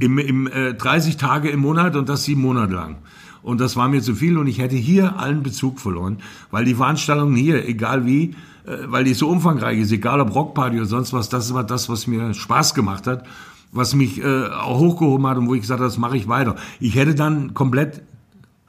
[0.01, 2.99] im, im äh, 30 Tage im Monat und das sieben Monate lang.
[3.45, 6.17] Und das war mir zu viel und ich hätte hier allen Bezug verloren,
[6.51, 8.35] weil die Veranstaltung hier, egal wie,
[8.67, 11.91] äh, weil die so umfangreich ist, egal ob Rockparty oder sonst was, das war das,
[11.91, 13.27] was mir Spaß gemacht hat,
[13.71, 16.57] was mich äh, auch hochgehoben hat und wo ich gesagt habe, das mache ich weiter.
[16.81, 18.03] Ich hätte dann komplett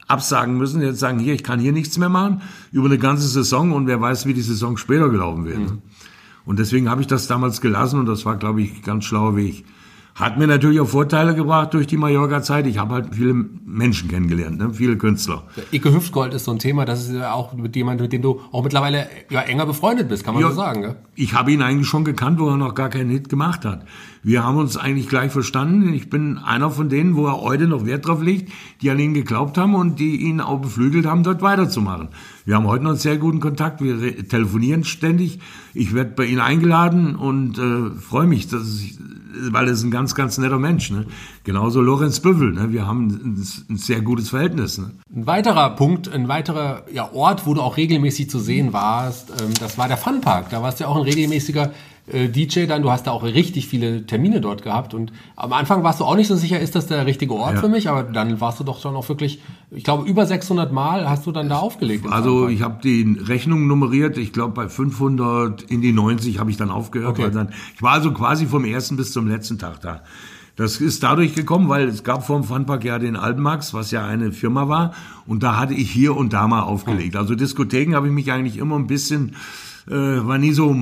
[0.09, 2.41] absagen müssen, jetzt sagen, hier, ich kann hier nichts mehr machen,
[2.73, 5.59] über eine ganze Saison und wer weiß, wie die Saison später gelaufen wird.
[5.59, 5.81] Mhm.
[6.45, 9.63] Und deswegen habe ich das damals gelassen und das war, glaube ich, ganz schlauer Weg.
[10.15, 12.67] Hat mir natürlich auch Vorteile gebracht durch die Mallorca-Zeit.
[12.67, 14.73] Ich habe halt viele Menschen kennengelernt, ne?
[14.73, 15.43] viele Künstler.
[15.73, 18.39] Ike Hüftgold ist so ein Thema, das ist ja auch mit jemandem, mit dem du
[18.53, 20.79] auch mittlerweile ja, enger befreundet bist, kann man ja, so sagen.
[20.79, 20.95] Ne?
[21.15, 23.85] Ich habe ihn eigentlich schon gekannt, wo er noch gar keinen Hit gemacht hat.
[24.21, 25.93] Wir haben uns eigentlich gleich verstanden.
[25.93, 28.51] Ich bin einer von denen, wo er heute noch Wert drauf legt,
[28.81, 32.09] die an ihn geglaubt haben und die ihn auch beflügelt haben, dort weiterzumachen.
[32.43, 33.81] Wir haben heute noch einen sehr guten Kontakt.
[33.81, 35.39] Wir telefonieren ständig.
[35.73, 38.97] Ich werde bei ihm eingeladen und äh, freue mich, dass ich
[39.51, 40.91] weil er ist ein ganz, ganz netter Mensch.
[40.91, 41.05] Ne?
[41.43, 42.51] Genauso Lorenz Büffel.
[42.51, 42.71] Ne?
[42.71, 44.77] Wir haben ein, ein sehr gutes Verhältnis.
[44.77, 44.91] Ne?
[45.13, 49.53] Ein weiterer Punkt, ein weiterer ja, Ort, wo du auch regelmäßig zu sehen warst, ähm,
[49.59, 50.49] das war der Funpark.
[50.49, 51.71] Da warst du ja auch regelmäßiger
[52.07, 55.83] äh, DJ dann, du hast da auch richtig viele Termine dort gehabt und am Anfang
[55.83, 57.61] warst du auch nicht so sicher, ist das der richtige Ort ja.
[57.61, 59.41] für mich, aber dann warst du doch schon auch wirklich,
[59.71, 62.05] ich glaube über 600 Mal hast du dann da aufgelegt.
[62.09, 66.57] Also ich habe die Rechnung nummeriert, ich glaube bei 500 in die 90 habe ich
[66.57, 67.19] dann aufgehört.
[67.19, 67.31] Okay.
[67.33, 70.01] Dann, ich war also quasi vom ersten bis zum letzten Tag da.
[70.55, 74.05] Das ist dadurch gekommen, weil es gab vor dem Funpark ja den Albenmax, was ja
[74.05, 74.93] eine Firma war.
[75.27, 77.17] Und da hatte ich hier und da mal aufgelegt.
[77.17, 79.35] Also Diskotheken habe ich mich eigentlich immer ein bisschen
[79.87, 80.75] äh, war nie so,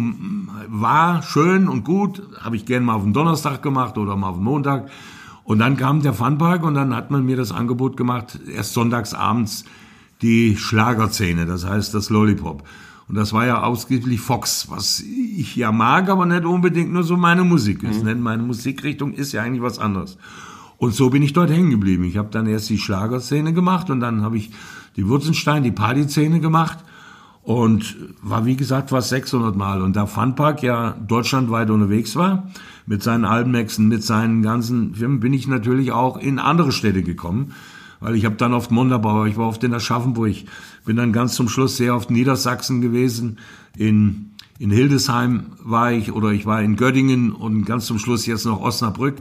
[0.67, 4.37] war schön und gut, habe ich gern mal auf den Donnerstag gemacht oder mal auf
[4.37, 4.89] den Montag.
[5.43, 9.13] Und dann kam der Funpark und dann hat man mir das Angebot gemacht, erst sonntags
[9.13, 9.65] abends
[10.21, 12.63] die Schlagerszene, das heißt das Lollipop.
[13.09, 17.17] Und das war ja ausgeblich Fox, was ich ja mag, aber nicht unbedingt nur so
[17.17, 18.05] meine Musik ist.
[18.05, 18.21] Mhm.
[18.21, 20.17] Meine Musikrichtung ist ja eigentlich was anderes.
[20.77, 22.05] Und so bin ich dort hängen geblieben.
[22.05, 24.51] Ich habe dann erst die Schlagerszene gemacht und dann habe ich
[24.95, 26.79] die Wurzenstein, die Partyszene gemacht
[27.43, 29.81] und war, wie gesagt, fast 600 Mal.
[29.81, 32.47] Und da Funpark ja deutschlandweit unterwegs war,
[32.85, 37.53] mit seinen Albenmexen, mit seinen ganzen Firmen, bin ich natürlich auch in andere Städte gekommen.
[37.99, 40.35] Weil ich habe dann oft Monderbauer, ich war oft in Aschaffenburg,
[40.85, 43.39] bin dann ganz zum Schluss sehr oft Niedersachsen gewesen.
[43.77, 48.45] In, in Hildesheim war ich oder ich war in Göttingen und ganz zum Schluss jetzt
[48.45, 49.15] noch Osnabrück.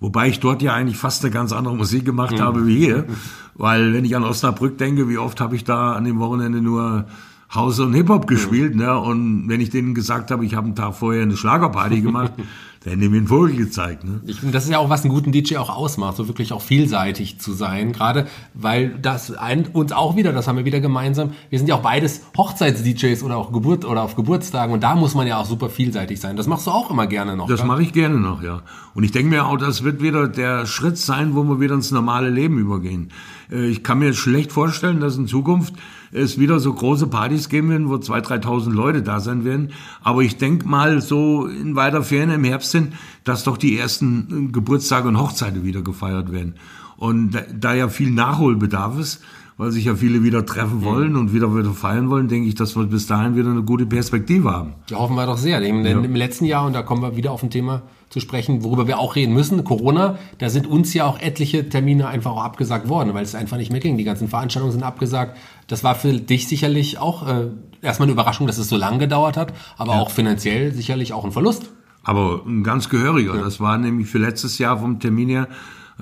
[0.00, 2.40] Wobei ich dort ja eigentlich fast eine ganz andere Musik gemacht mhm.
[2.40, 3.06] habe wie hier.
[3.54, 7.06] Weil wenn ich an Osnabrück denke, wie oft habe ich da an dem Wochenende nur
[7.54, 8.74] House und Hip-Hop gespielt.
[8.78, 8.94] Ja.
[8.94, 9.00] Ne?
[9.00, 12.90] Und wenn ich denen gesagt habe, ich habe einen Tag vorher eine Schlagerparty gemacht, dann
[12.90, 14.04] hätten die mir einen Vogel gezeigt.
[14.04, 14.20] Ne?
[14.26, 16.62] Ich finde, das ist ja auch, was einen guten DJ auch ausmacht, so wirklich auch
[16.62, 17.92] vielseitig zu sein.
[17.92, 21.74] Gerade weil das ein, uns auch wieder, das haben wir wieder gemeinsam, wir sind ja
[21.74, 25.46] auch beides Hochzeits-DJs oder auch Geburt oder auf Geburtstagen und da muss man ja auch
[25.46, 26.36] super vielseitig sein.
[26.36, 27.48] Das machst du auch immer gerne noch.
[27.48, 28.62] Das mache ich gerne noch, ja.
[28.94, 31.90] Und ich denke mir auch, das wird wieder der Schritt sein, wo wir wieder ins
[31.90, 33.10] normale Leben übergehen.
[33.50, 35.74] Äh, ich kann mir schlecht vorstellen, dass in Zukunft
[36.12, 39.72] es wieder so große Partys geben werden, wo 2.000, 3.000 Leute da sein werden.
[40.02, 42.94] Aber ich denke mal so in weiter Ferne im Herbst sind,
[43.24, 46.54] dass doch die ersten Geburtstage und Hochzeiten wieder gefeiert werden.
[46.96, 49.22] Und da, da ja viel Nachholbedarf ist,
[49.58, 52.76] weil sich ja viele wieder treffen wollen und wieder wieder feiern wollen, denke ich, dass
[52.76, 54.74] wir bis dahin wieder eine gute Perspektive haben.
[54.88, 55.60] Ja, hoffen wir doch sehr.
[55.60, 55.90] Im, ja.
[55.90, 59.00] Im letzten Jahr, und da kommen wir wieder auf ein Thema zu sprechen, worüber wir
[59.00, 63.14] auch reden müssen, Corona, da sind uns ja auch etliche Termine einfach auch abgesagt worden,
[63.14, 63.98] weil es einfach nicht mehr ging.
[63.98, 65.36] Die ganzen Veranstaltungen sind abgesagt.
[65.66, 67.48] Das war für dich sicherlich auch äh,
[67.82, 70.00] erstmal eine Überraschung, dass es so lange gedauert hat, aber ja.
[70.00, 71.72] auch finanziell sicherlich auch ein Verlust.
[72.04, 73.34] Aber ein ganz gehöriger.
[73.34, 73.42] Ja.
[73.42, 75.48] Das war nämlich für letztes Jahr vom Termin her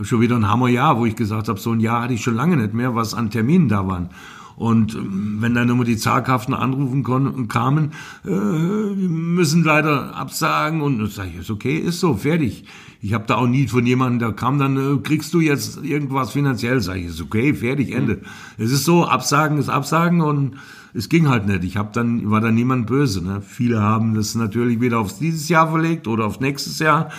[0.03, 2.57] schon wieder ein Hammerjahr, wo ich gesagt habe, so ein Jahr hatte ich schon lange
[2.57, 4.11] nicht mehr, was an Terminen da waren.
[4.57, 7.05] Und ähm, wenn dann immer die zaghaften Anrufen
[7.49, 7.93] kamen,
[8.25, 12.65] äh, wir müssen leider absagen und dann sage ich, ist okay, ist so, fertig.
[13.03, 16.31] Ich habe da auch nie von jemandem, da kam dann, äh, kriegst du jetzt irgendwas
[16.31, 18.17] finanziell, sage ich, ist okay, fertig, Ende.
[18.17, 18.65] Mhm.
[18.65, 20.57] Es ist so, Absagen ist Absagen und
[20.95, 21.63] es ging halt nicht.
[21.63, 23.23] Ich hab dann, war dann niemand böse.
[23.23, 23.43] Ne?
[23.47, 27.11] Viele haben das natürlich wieder aufs dieses Jahr verlegt oder auf nächstes Jahr.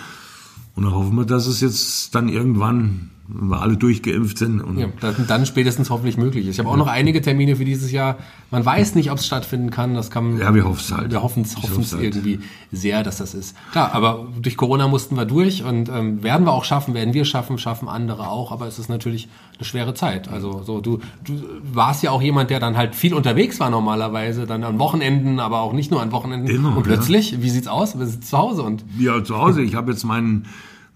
[0.78, 4.60] Und dann hoffen wir, dass es jetzt dann irgendwann wenn wir alle durchgeimpft sind.
[4.62, 4.88] Und ja,
[5.26, 6.54] dann spätestens hoffentlich möglich ist.
[6.54, 8.16] Ich habe auch noch einige Termine für dieses Jahr.
[8.50, 9.94] Man weiß nicht, ob es stattfinden kann.
[9.94, 10.38] Das kann.
[10.38, 11.12] Ja, wir hoffen es halt.
[11.12, 11.54] Wir hoffen es
[11.92, 12.02] halt.
[12.02, 12.40] irgendwie
[12.72, 13.54] sehr, dass das ist.
[13.72, 17.26] Klar, aber durch Corona mussten wir durch und ähm, werden wir auch schaffen, werden wir
[17.26, 18.50] schaffen, schaffen andere auch.
[18.50, 20.28] Aber es ist natürlich eine schwere Zeit.
[20.28, 21.34] Also so du, du
[21.70, 25.60] warst ja auch jemand, der dann halt viel unterwegs war normalerweise, dann an Wochenenden, aber
[25.60, 26.48] auch nicht nur an Wochenenden.
[26.48, 27.42] Immer, und plötzlich, ja.
[27.42, 27.98] wie sieht's aus?
[27.98, 29.60] Wir sind zu Hause und ja, zu Hause.
[29.60, 30.46] Ich habe jetzt meinen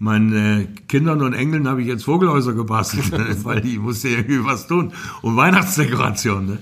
[0.03, 3.11] meinen Kindern und Engeln habe ich jetzt Vogelhäuser gebastelt,
[3.45, 4.91] weil die musste irgendwie was tun.
[5.21, 6.45] Und Weihnachtsdekoration.
[6.45, 6.57] Ne?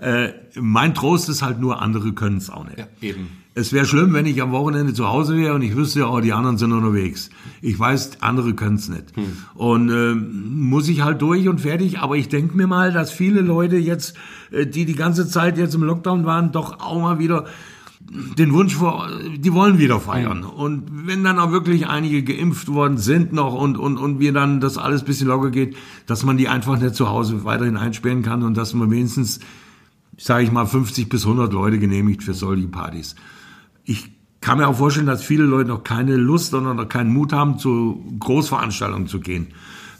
[0.00, 2.78] Äh, mein Trost ist halt nur, andere können es auch nicht.
[2.78, 3.28] Ja, eben.
[3.54, 6.32] Es wäre schlimm, wenn ich am Wochenende zu Hause wäre und ich wüsste, oh, die
[6.32, 7.30] anderen sind unterwegs.
[7.60, 9.14] Ich weiß, andere können es nicht.
[9.14, 9.24] Hm.
[9.54, 11.98] Und äh, muss ich halt durch und fertig.
[11.98, 14.16] Aber ich denke mir mal, dass viele Leute jetzt,
[14.50, 17.44] äh, die die ganze Zeit jetzt im Lockdown waren, doch auch mal wieder
[18.10, 20.44] den Wunsch vor, die wollen wieder feiern.
[20.44, 24.60] Und wenn dann auch wirklich einige geimpft worden sind noch und, und, und wir dann
[24.60, 25.76] das alles bisschen locker geht,
[26.06, 29.40] dass man die einfach nicht zu Hause weiterhin einsperren kann und dass man wenigstens,
[30.16, 33.16] sage ich mal, 50 bis 100 Leute genehmigt für solche Partys.
[33.84, 37.32] Ich kann mir auch vorstellen, dass viele Leute noch keine Lust oder noch keinen Mut
[37.32, 39.48] haben, zu Großveranstaltungen zu gehen.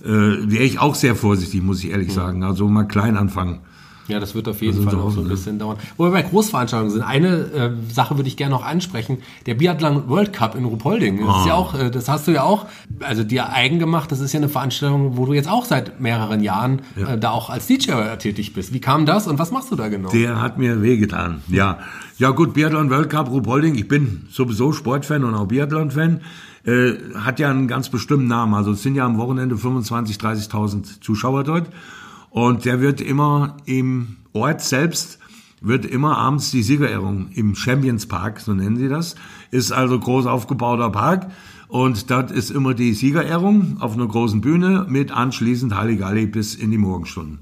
[0.04, 2.44] Äh, Wäre ich auch sehr vorsichtig, muss ich ehrlich sagen.
[2.44, 3.60] Also mal klein anfangen.
[4.08, 5.78] Ja, das wird auf jeden Fall noch so ein bisschen dauern.
[5.96, 9.18] Wo wir bei Großveranstaltungen sind, eine äh, Sache würde ich gerne noch ansprechen.
[9.46, 11.18] Der Biathlon World Cup in Ruhpolding.
[11.18, 11.40] Das oh.
[11.40, 11.56] ist ja ah.
[11.56, 12.66] auch, äh, das hast du ja auch,
[13.00, 14.12] also dir eigen gemacht.
[14.12, 17.14] Das ist ja eine Veranstaltung, wo du jetzt auch seit mehreren Jahren ja.
[17.14, 18.72] äh, da auch als DJ tätig bist.
[18.72, 20.10] Wie kam das und was machst du da genau?
[20.10, 21.78] Der hat mir wehgetan, ja.
[22.18, 23.74] Ja gut, Biathlon World Cup Ruhpolding.
[23.74, 26.22] Ich bin sowieso Sportfan und auch Biathlon-Fan.
[26.64, 28.54] Äh, hat ja einen ganz bestimmten Namen.
[28.54, 30.18] Also es sind ja am Wochenende 25.000,
[30.50, 31.68] 30.000 Zuschauer dort.
[32.36, 35.18] Und der wird immer im Ort selbst,
[35.62, 39.14] wird immer abends die Siegerehrung im Champions Park, so nennen sie das,
[39.50, 41.30] ist also groß aufgebauter Park.
[41.68, 46.70] Und dort ist immer die Siegerehrung auf einer großen Bühne mit anschließend Halligalli bis in
[46.70, 47.38] die Morgenstunden.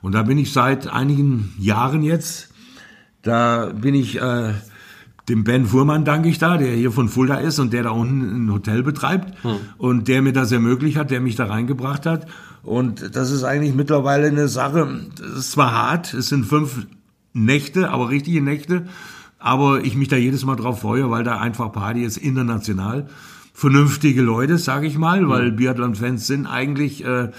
[0.00, 2.54] Und da bin ich seit einigen Jahren jetzt,
[3.22, 4.52] da bin ich äh,
[5.28, 8.46] dem Ben Fuhrmann danke ich da, der hier von Fulda ist und der da unten
[8.46, 9.56] ein Hotel betreibt hm.
[9.76, 12.28] und der mir das ermöglicht hat, der mich da reingebracht hat.
[12.66, 16.88] Und das ist eigentlich mittlerweile eine Sache, das ist zwar hart, es sind fünf
[17.32, 18.88] Nächte, aber richtige Nächte,
[19.38, 23.06] aber ich mich da jedes Mal drauf freue, weil da einfach Party ist international.
[23.54, 27.30] Vernünftige Leute, sage ich mal, weil Biathlon-Fans sind eigentlich äh,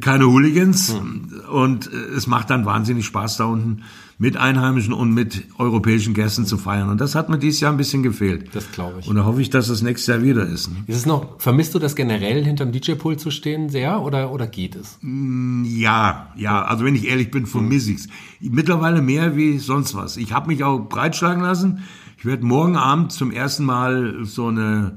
[0.00, 1.42] keine Hooligans mhm.
[1.50, 3.82] und äh, es macht dann wahnsinnig Spaß da unten
[4.18, 6.88] mit Einheimischen und mit europäischen Gästen zu feiern.
[6.88, 8.48] Und das hat mir dieses Jahr ein bisschen gefehlt.
[8.54, 9.08] Das glaube ich.
[9.08, 10.68] Und da hoffe ich, dass das nächstes Jahr wieder ist.
[10.68, 10.76] Ne?
[10.86, 14.74] Ist es noch, vermisst du das generell hinterm DJ-Pool zu stehen sehr oder, oder geht
[14.74, 14.98] es?
[15.02, 16.64] Mm, ja, ja.
[16.64, 18.08] Also wenn ich ehrlich bin, vermisse ich's.
[18.40, 20.16] Mittlerweile mehr wie sonst was.
[20.16, 21.80] Ich habe mich auch breitschlagen lassen.
[22.16, 24.96] Ich werde morgen Abend zum ersten Mal so eine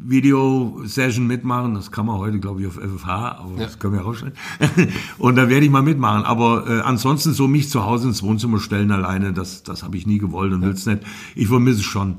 [0.00, 1.74] Video-Session mitmachen.
[1.74, 3.64] Das kann man heute, glaube ich, auf FFH, aber ja.
[3.64, 4.38] das können wir rausschneiden.
[5.18, 6.24] und da werde ich mal mitmachen.
[6.24, 10.06] Aber äh, ansonsten so mich zu Hause ins Wohnzimmer stellen alleine, das, das habe ich
[10.06, 10.68] nie gewollt und ja.
[10.68, 11.02] will's nicht.
[11.34, 12.18] Ich vermisse es schon.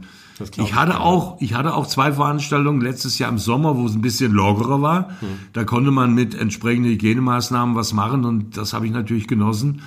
[0.58, 3.94] Ich hatte ich auch, ich hatte auch zwei Veranstaltungen letztes Jahr im Sommer, wo es
[3.94, 5.10] ein bisschen lockerer war.
[5.20, 5.28] Hm.
[5.54, 9.82] Da konnte man mit entsprechenden Hygienemaßnahmen was machen und das habe ich natürlich genossen,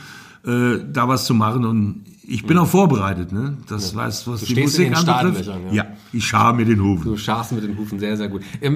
[0.44, 1.64] äh, da was zu machen.
[1.64, 3.58] Und ich bin auch vorbereitet, ne?
[3.68, 3.98] Das ja.
[3.98, 5.46] weiß, was du die Musik anbetrifft.
[5.46, 5.72] Ja.
[5.72, 7.04] ja, ich schaue mit den Hufen.
[7.04, 8.42] Du scharst mit den Hufen, sehr, sehr gut.
[8.62, 8.70] Äh,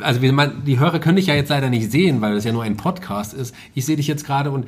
[0.00, 2.78] also die Hörer können dich ja jetzt leider nicht sehen, weil das ja nur ein
[2.78, 3.54] Podcast ist.
[3.74, 4.66] Ich sehe dich jetzt gerade und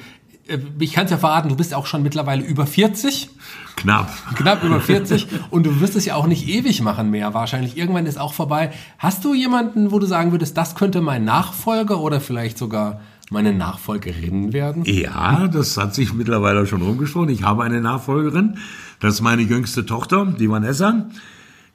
[0.49, 3.31] äh, ich kann es ja verraten, du bist auch schon mittlerweile über 40.
[3.77, 4.13] Knapp.
[4.35, 5.27] Knapp über 40.
[5.51, 7.33] Und du wirst es ja auch nicht ewig machen mehr.
[7.33, 8.71] Wahrscheinlich irgendwann ist auch vorbei.
[8.99, 13.01] Hast du jemanden, wo du sagen würdest, das könnte mein Nachfolger oder vielleicht sogar
[13.31, 14.85] meine Nachfolgerin werden?
[14.85, 17.31] Ja, das hat sich mittlerweile schon rumgesprochen.
[17.31, 18.59] Ich habe eine Nachfolgerin.
[19.01, 21.09] Das ist meine jüngste Tochter, die Vanessa,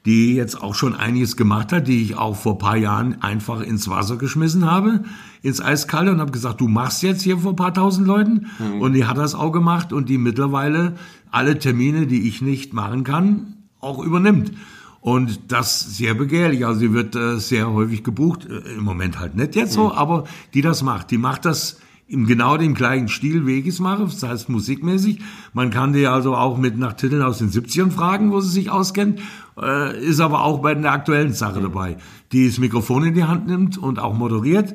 [0.06, 3.88] die jetzt auch schon einiges gemacht hat, die ich auch vor paar Jahren einfach ins
[3.88, 5.04] Wasser geschmissen habe,
[5.42, 8.46] ins Eiskalte und habe gesagt, du machst jetzt hier vor paar tausend Leuten.
[8.58, 8.80] Mhm.
[8.80, 10.94] Und die hat das auch gemacht und die mittlerweile
[11.30, 14.52] alle Termine, die ich nicht machen kann, auch übernimmt.
[15.00, 16.66] Und das sehr begehrlich.
[16.66, 18.46] Also sie wird äh, sehr häufig gebucht.
[18.46, 19.92] Äh, Im Moment halt nicht jetzt so, mhm.
[19.92, 20.24] aber
[20.54, 21.10] die das macht.
[21.10, 21.78] Die macht das
[22.10, 25.20] im genau dem gleichen Stil, wie ich es mache, das heißt musikmäßig.
[25.52, 28.68] Man kann die also auch mit nach Titeln aus den 70ern fragen, wo sie sich
[28.68, 29.20] auskennt,
[29.56, 31.64] äh, ist aber auch bei der aktuellen Sache mhm.
[31.64, 31.96] dabei,
[32.32, 34.74] die das Mikrofon in die Hand nimmt und auch moderiert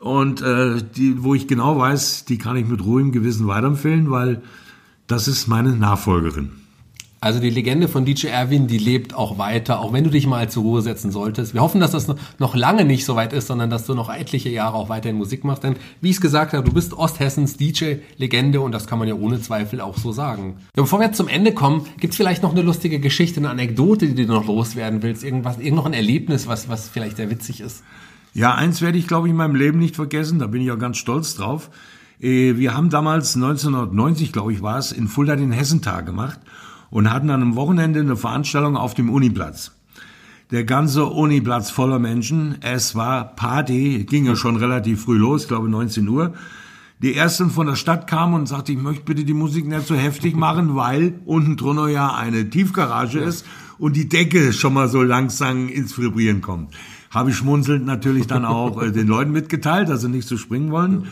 [0.00, 4.42] und äh, die, wo ich genau weiß, die kann ich mit ruhigem Gewissen weiterempfehlen, weil
[5.08, 6.52] das ist meine Nachfolgerin.
[7.20, 10.48] Also die Legende von DJ Erwin, die lebt auch weiter, auch wenn du dich mal
[10.48, 11.52] zur Ruhe setzen solltest.
[11.52, 12.06] Wir hoffen, dass das
[12.38, 15.42] noch lange nicht so weit ist, sondern dass du noch etliche Jahre auch weiterhin Musik
[15.42, 15.64] machst.
[15.64, 19.14] Denn wie ich es gesagt habe, du bist Osthessens DJ-Legende und das kann man ja
[19.14, 20.58] ohne Zweifel auch so sagen.
[20.76, 24.06] Ja, bevor wir jetzt zum Ende kommen, gibt's vielleicht noch eine lustige Geschichte, eine Anekdote,
[24.06, 25.24] die du noch loswerden willst?
[25.24, 27.82] Irgendwas, irgend noch ein Erlebnis, was, was vielleicht sehr witzig ist?
[28.32, 30.38] Ja, eins werde ich, glaube ich, in meinem Leben nicht vergessen.
[30.38, 31.68] Da bin ich auch ganz stolz drauf.
[32.20, 36.38] Äh, wir haben damals 1990, glaube ich, war es, in Fulda den Hessentag gemacht
[36.90, 39.72] und hatten an einem Wochenende eine Veranstaltung auf dem Uniplatz.
[40.50, 42.56] Der ganze Uniplatz voller Menschen.
[42.62, 46.32] Es war Party, ging ja schon relativ früh los, ich glaube 19 Uhr.
[47.00, 49.94] Die ersten von der Stadt kamen und sagte, ich möchte bitte die Musik nicht so
[49.94, 53.46] heftig machen, weil unten drunter ja eine Tiefgarage ist
[53.78, 56.74] und die Decke schon mal so langsam ins Vibrieren kommt.
[57.10, 60.70] habe ich schmunzelnd natürlich dann auch äh, den Leuten mitgeteilt, dass sie nicht so springen
[60.70, 61.08] wollen.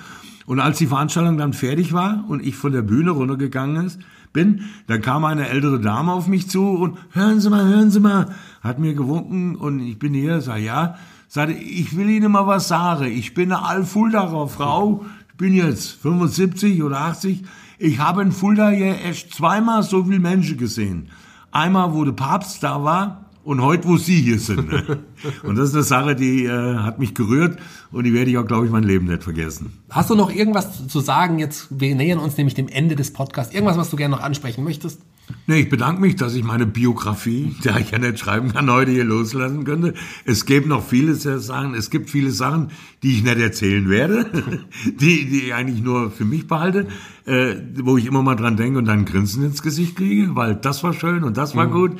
[0.46, 4.00] Und als die Veranstaltung dann fertig war und ich von der Bühne runtergegangen ist,
[4.36, 8.00] bin, dann kam eine ältere Dame auf mich zu und hören Sie mal, hören Sie
[8.00, 12.46] mal, hat mir gewunken und ich bin hier, sag ja, sagte, ich will Ihnen mal
[12.46, 13.06] was sagen.
[13.06, 17.44] Ich bin eine Allfuldacher Frau, ich bin jetzt 75 oder 80.
[17.78, 21.08] Ich habe in Fulda hier erst zweimal so viele Menschen gesehen.
[21.50, 24.68] Einmal, wo der Papst da war, und heute, wo Sie hier sind.
[24.68, 24.98] Ne?
[25.44, 27.58] Und das ist eine Sache, die äh, hat mich gerührt
[27.92, 29.72] und die werde ich auch, glaube ich, mein Leben nicht vergessen.
[29.88, 31.38] Hast du noch irgendwas zu sagen?
[31.38, 33.54] Jetzt, wir nähern uns nämlich dem Ende des Podcasts.
[33.54, 35.00] Irgendwas, was du gerne noch ansprechen möchtest?
[35.48, 38.90] Nee, ich bedanke mich, dass ich meine Biografie, der ich ja nicht schreiben kann, heute
[38.90, 39.94] hier loslassen könnte.
[40.24, 41.74] Es gibt noch vieles zu sagen.
[41.74, 42.70] Es gibt viele Sachen,
[43.02, 44.26] die ich nicht erzählen werde,
[44.84, 46.86] die, die ich eigentlich nur für mich behalte,
[47.26, 50.82] äh, wo ich immer mal dran denke und dann Grinsen ins Gesicht kriege, weil das
[50.84, 51.72] war schön und das war mhm.
[51.72, 51.92] gut.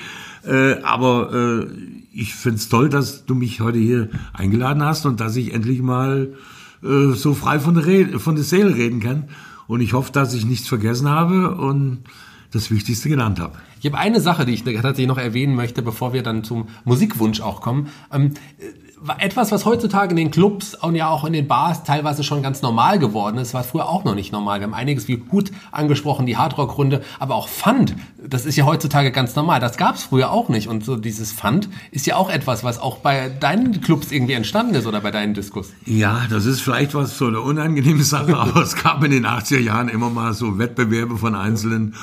[0.44, 1.66] Äh, aber äh,
[2.12, 6.32] ich find's toll, dass du mich heute hier eingeladen hast und dass ich endlich mal
[6.82, 9.24] äh, so frei von der, Rede, von der Seele reden kann.
[9.66, 12.04] Und ich hoffe, dass ich nichts vergessen habe und
[12.52, 13.54] das Wichtigste genannt habe.
[13.80, 17.40] Ich habe eine Sache, die ich tatsächlich noch erwähnen möchte, bevor wir dann zum Musikwunsch
[17.40, 17.88] auch kommen.
[18.12, 18.32] Ähm,
[19.18, 22.62] etwas, was heutzutage in den Clubs und ja auch in den Bars teilweise schon ganz
[22.62, 24.60] normal geworden ist, war früher auch noch nicht normal.
[24.60, 29.12] Wir haben einiges wie Hut angesprochen, die Hardrock-Runde, aber auch Fund, das ist ja heutzutage
[29.12, 29.60] ganz normal.
[29.60, 30.68] Das gab es früher auch nicht.
[30.68, 34.74] Und so dieses Fund ist ja auch etwas, was auch bei deinen Clubs irgendwie entstanden
[34.74, 35.72] ist oder bei deinen Diskus.
[35.84, 39.60] Ja, das ist vielleicht was so eine unangenehme Sache, aber es gab in den 80er
[39.60, 41.94] Jahren immer mal so Wettbewerbe von einzelnen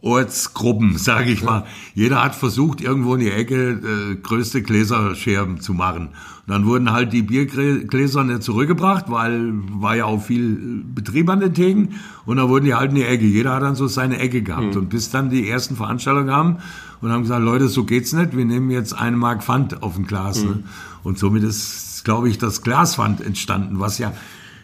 [0.00, 1.64] Ortsgruppen, sage ich mal.
[1.94, 6.08] Jeder hat versucht, irgendwo in die Ecke äh, größte Gläserscherben zu machen.
[6.08, 11.40] Und dann wurden halt die Biergläser nicht zurückgebracht, weil war ja auch viel Betrieb an
[11.40, 11.94] den Theken.
[12.24, 13.26] Und dann wurden die halt in die Ecke.
[13.26, 14.74] Jeder hat dann so seine Ecke gehabt.
[14.74, 14.82] Mhm.
[14.82, 16.58] Und bis dann die ersten Veranstaltungen kamen
[17.00, 18.36] und haben gesagt, Leute, so geht's nicht.
[18.36, 20.42] Wir nehmen jetzt eine Mark Pfand auf ein Glas.
[20.42, 20.48] Mhm.
[20.48, 20.62] Ne?
[21.02, 24.12] Und somit ist, glaube ich, das Glaspfand entstanden, was ja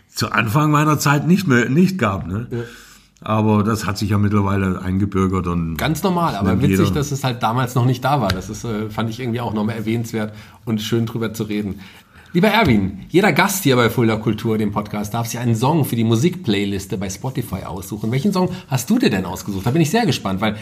[0.09, 2.27] zu Anfang meiner Zeit nicht mehr nicht gab.
[2.27, 2.47] Ne?
[2.51, 2.59] Ja.
[3.27, 5.77] Aber das hat sich ja mittlerweile eingebürgert und.
[5.77, 6.91] Ganz normal, aber witzig, jeder.
[6.91, 8.29] dass es halt damals noch nicht da war.
[8.29, 10.35] Das ist, äh, fand ich irgendwie auch nochmal erwähnenswert
[10.67, 11.81] und schön drüber zu reden.
[12.35, 15.95] Lieber Erwin, jeder Gast hier bei Fulda Kultur, dem Podcast, darf sich einen Song für
[15.95, 18.11] die Musikplayliste bei Spotify aussuchen.
[18.11, 19.65] Welchen Song hast du dir denn ausgesucht?
[19.65, 20.57] Da bin ich sehr gespannt, weil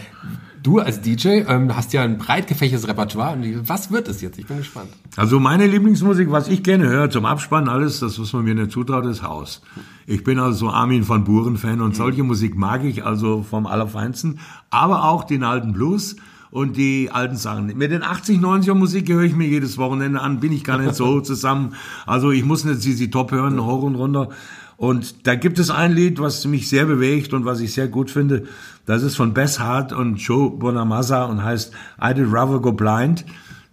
[0.61, 3.39] du als DJ ähm, hast ja ein breit gefächertes Repertoire.
[3.65, 4.37] Was wird es jetzt?
[4.37, 4.89] Ich bin gespannt.
[5.15, 8.69] Also meine Lieblingsmusik, was ich gerne höre zum Abspannen, alles, das, was man mir nicht
[8.69, 9.63] zutraut, ist Haus.
[10.05, 13.65] Ich bin also so Armin van Buren Fan und solche Musik mag ich also vom
[13.65, 14.37] Allerfeinsten,
[14.69, 16.17] aber auch den alten Blues
[16.53, 17.65] und die alten Sachen.
[17.75, 20.93] Mit den 80, 90er Musik höre ich mir jedes Wochenende an, bin ich gar nicht
[20.93, 21.73] so zusammen.
[22.05, 24.29] Also ich muss nicht sie Top hören, hoch und runter.
[24.77, 28.11] Und da gibt es ein Lied, was mich sehr bewegt und was ich sehr gut
[28.11, 28.43] finde.
[28.85, 33.25] Das ist von Bess Hart und Joe Bonamassa und heißt I Did Rather Go Blind.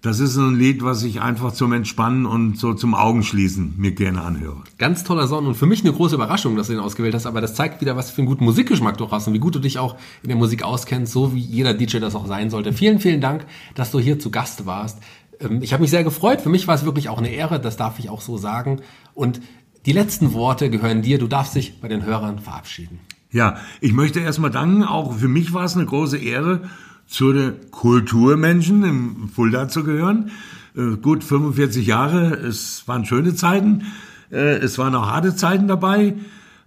[0.03, 4.22] Das ist ein Lied, was ich einfach zum Entspannen und so zum Augenschließen mir gerne
[4.22, 4.62] anhöre.
[4.78, 7.42] Ganz toller Song und für mich eine große Überraschung, dass du den ausgewählt hast, aber
[7.42, 9.78] das zeigt wieder, was für einen guten Musikgeschmack du hast und wie gut du dich
[9.78, 12.72] auch in der Musik auskennst, so wie jeder DJ das auch sein sollte.
[12.72, 13.44] Vielen, vielen Dank,
[13.74, 15.01] dass du hier zu Gast warst.
[15.38, 16.40] Ähm, ich habe mich sehr gefreut.
[16.40, 18.80] Für mich war es wirklich auch eine Ehre, das darf ich auch so sagen.
[19.12, 19.42] Und
[19.84, 21.18] die letzten Worte gehören dir.
[21.18, 23.01] Du darfst dich bei den Hörern verabschieden.
[23.32, 24.82] Ja, ich möchte erstmal danken.
[24.82, 26.62] Auch für mich war es eine große Ehre
[27.11, 30.30] zu den Kulturmenschen im Fulda zu gehören.
[30.76, 33.82] Äh, gut 45 Jahre, es waren schöne Zeiten,
[34.30, 36.14] äh, es waren auch harte Zeiten dabei.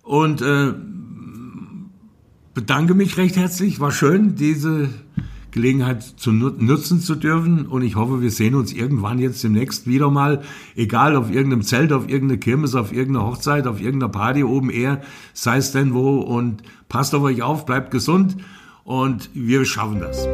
[0.04, 0.74] Und äh,
[2.54, 3.80] bedanke mich recht herzlich.
[3.80, 4.90] War schön, diese
[5.52, 7.66] Gelegenheit zu nutzen zu dürfen.
[7.66, 10.42] Und ich hoffe, wir sehen uns irgendwann jetzt demnächst wieder mal,
[10.76, 15.02] egal auf irgendeinem Zelt, auf irgendeiner Kirmes, auf irgendeiner Hochzeit, auf irgendeiner Party oben eher,
[15.32, 16.18] sei es denn wo.
[16.18, 18.36] Und passt auf euch auf, bleibt gesund
[18.84, 20.28] und wir schaffen das.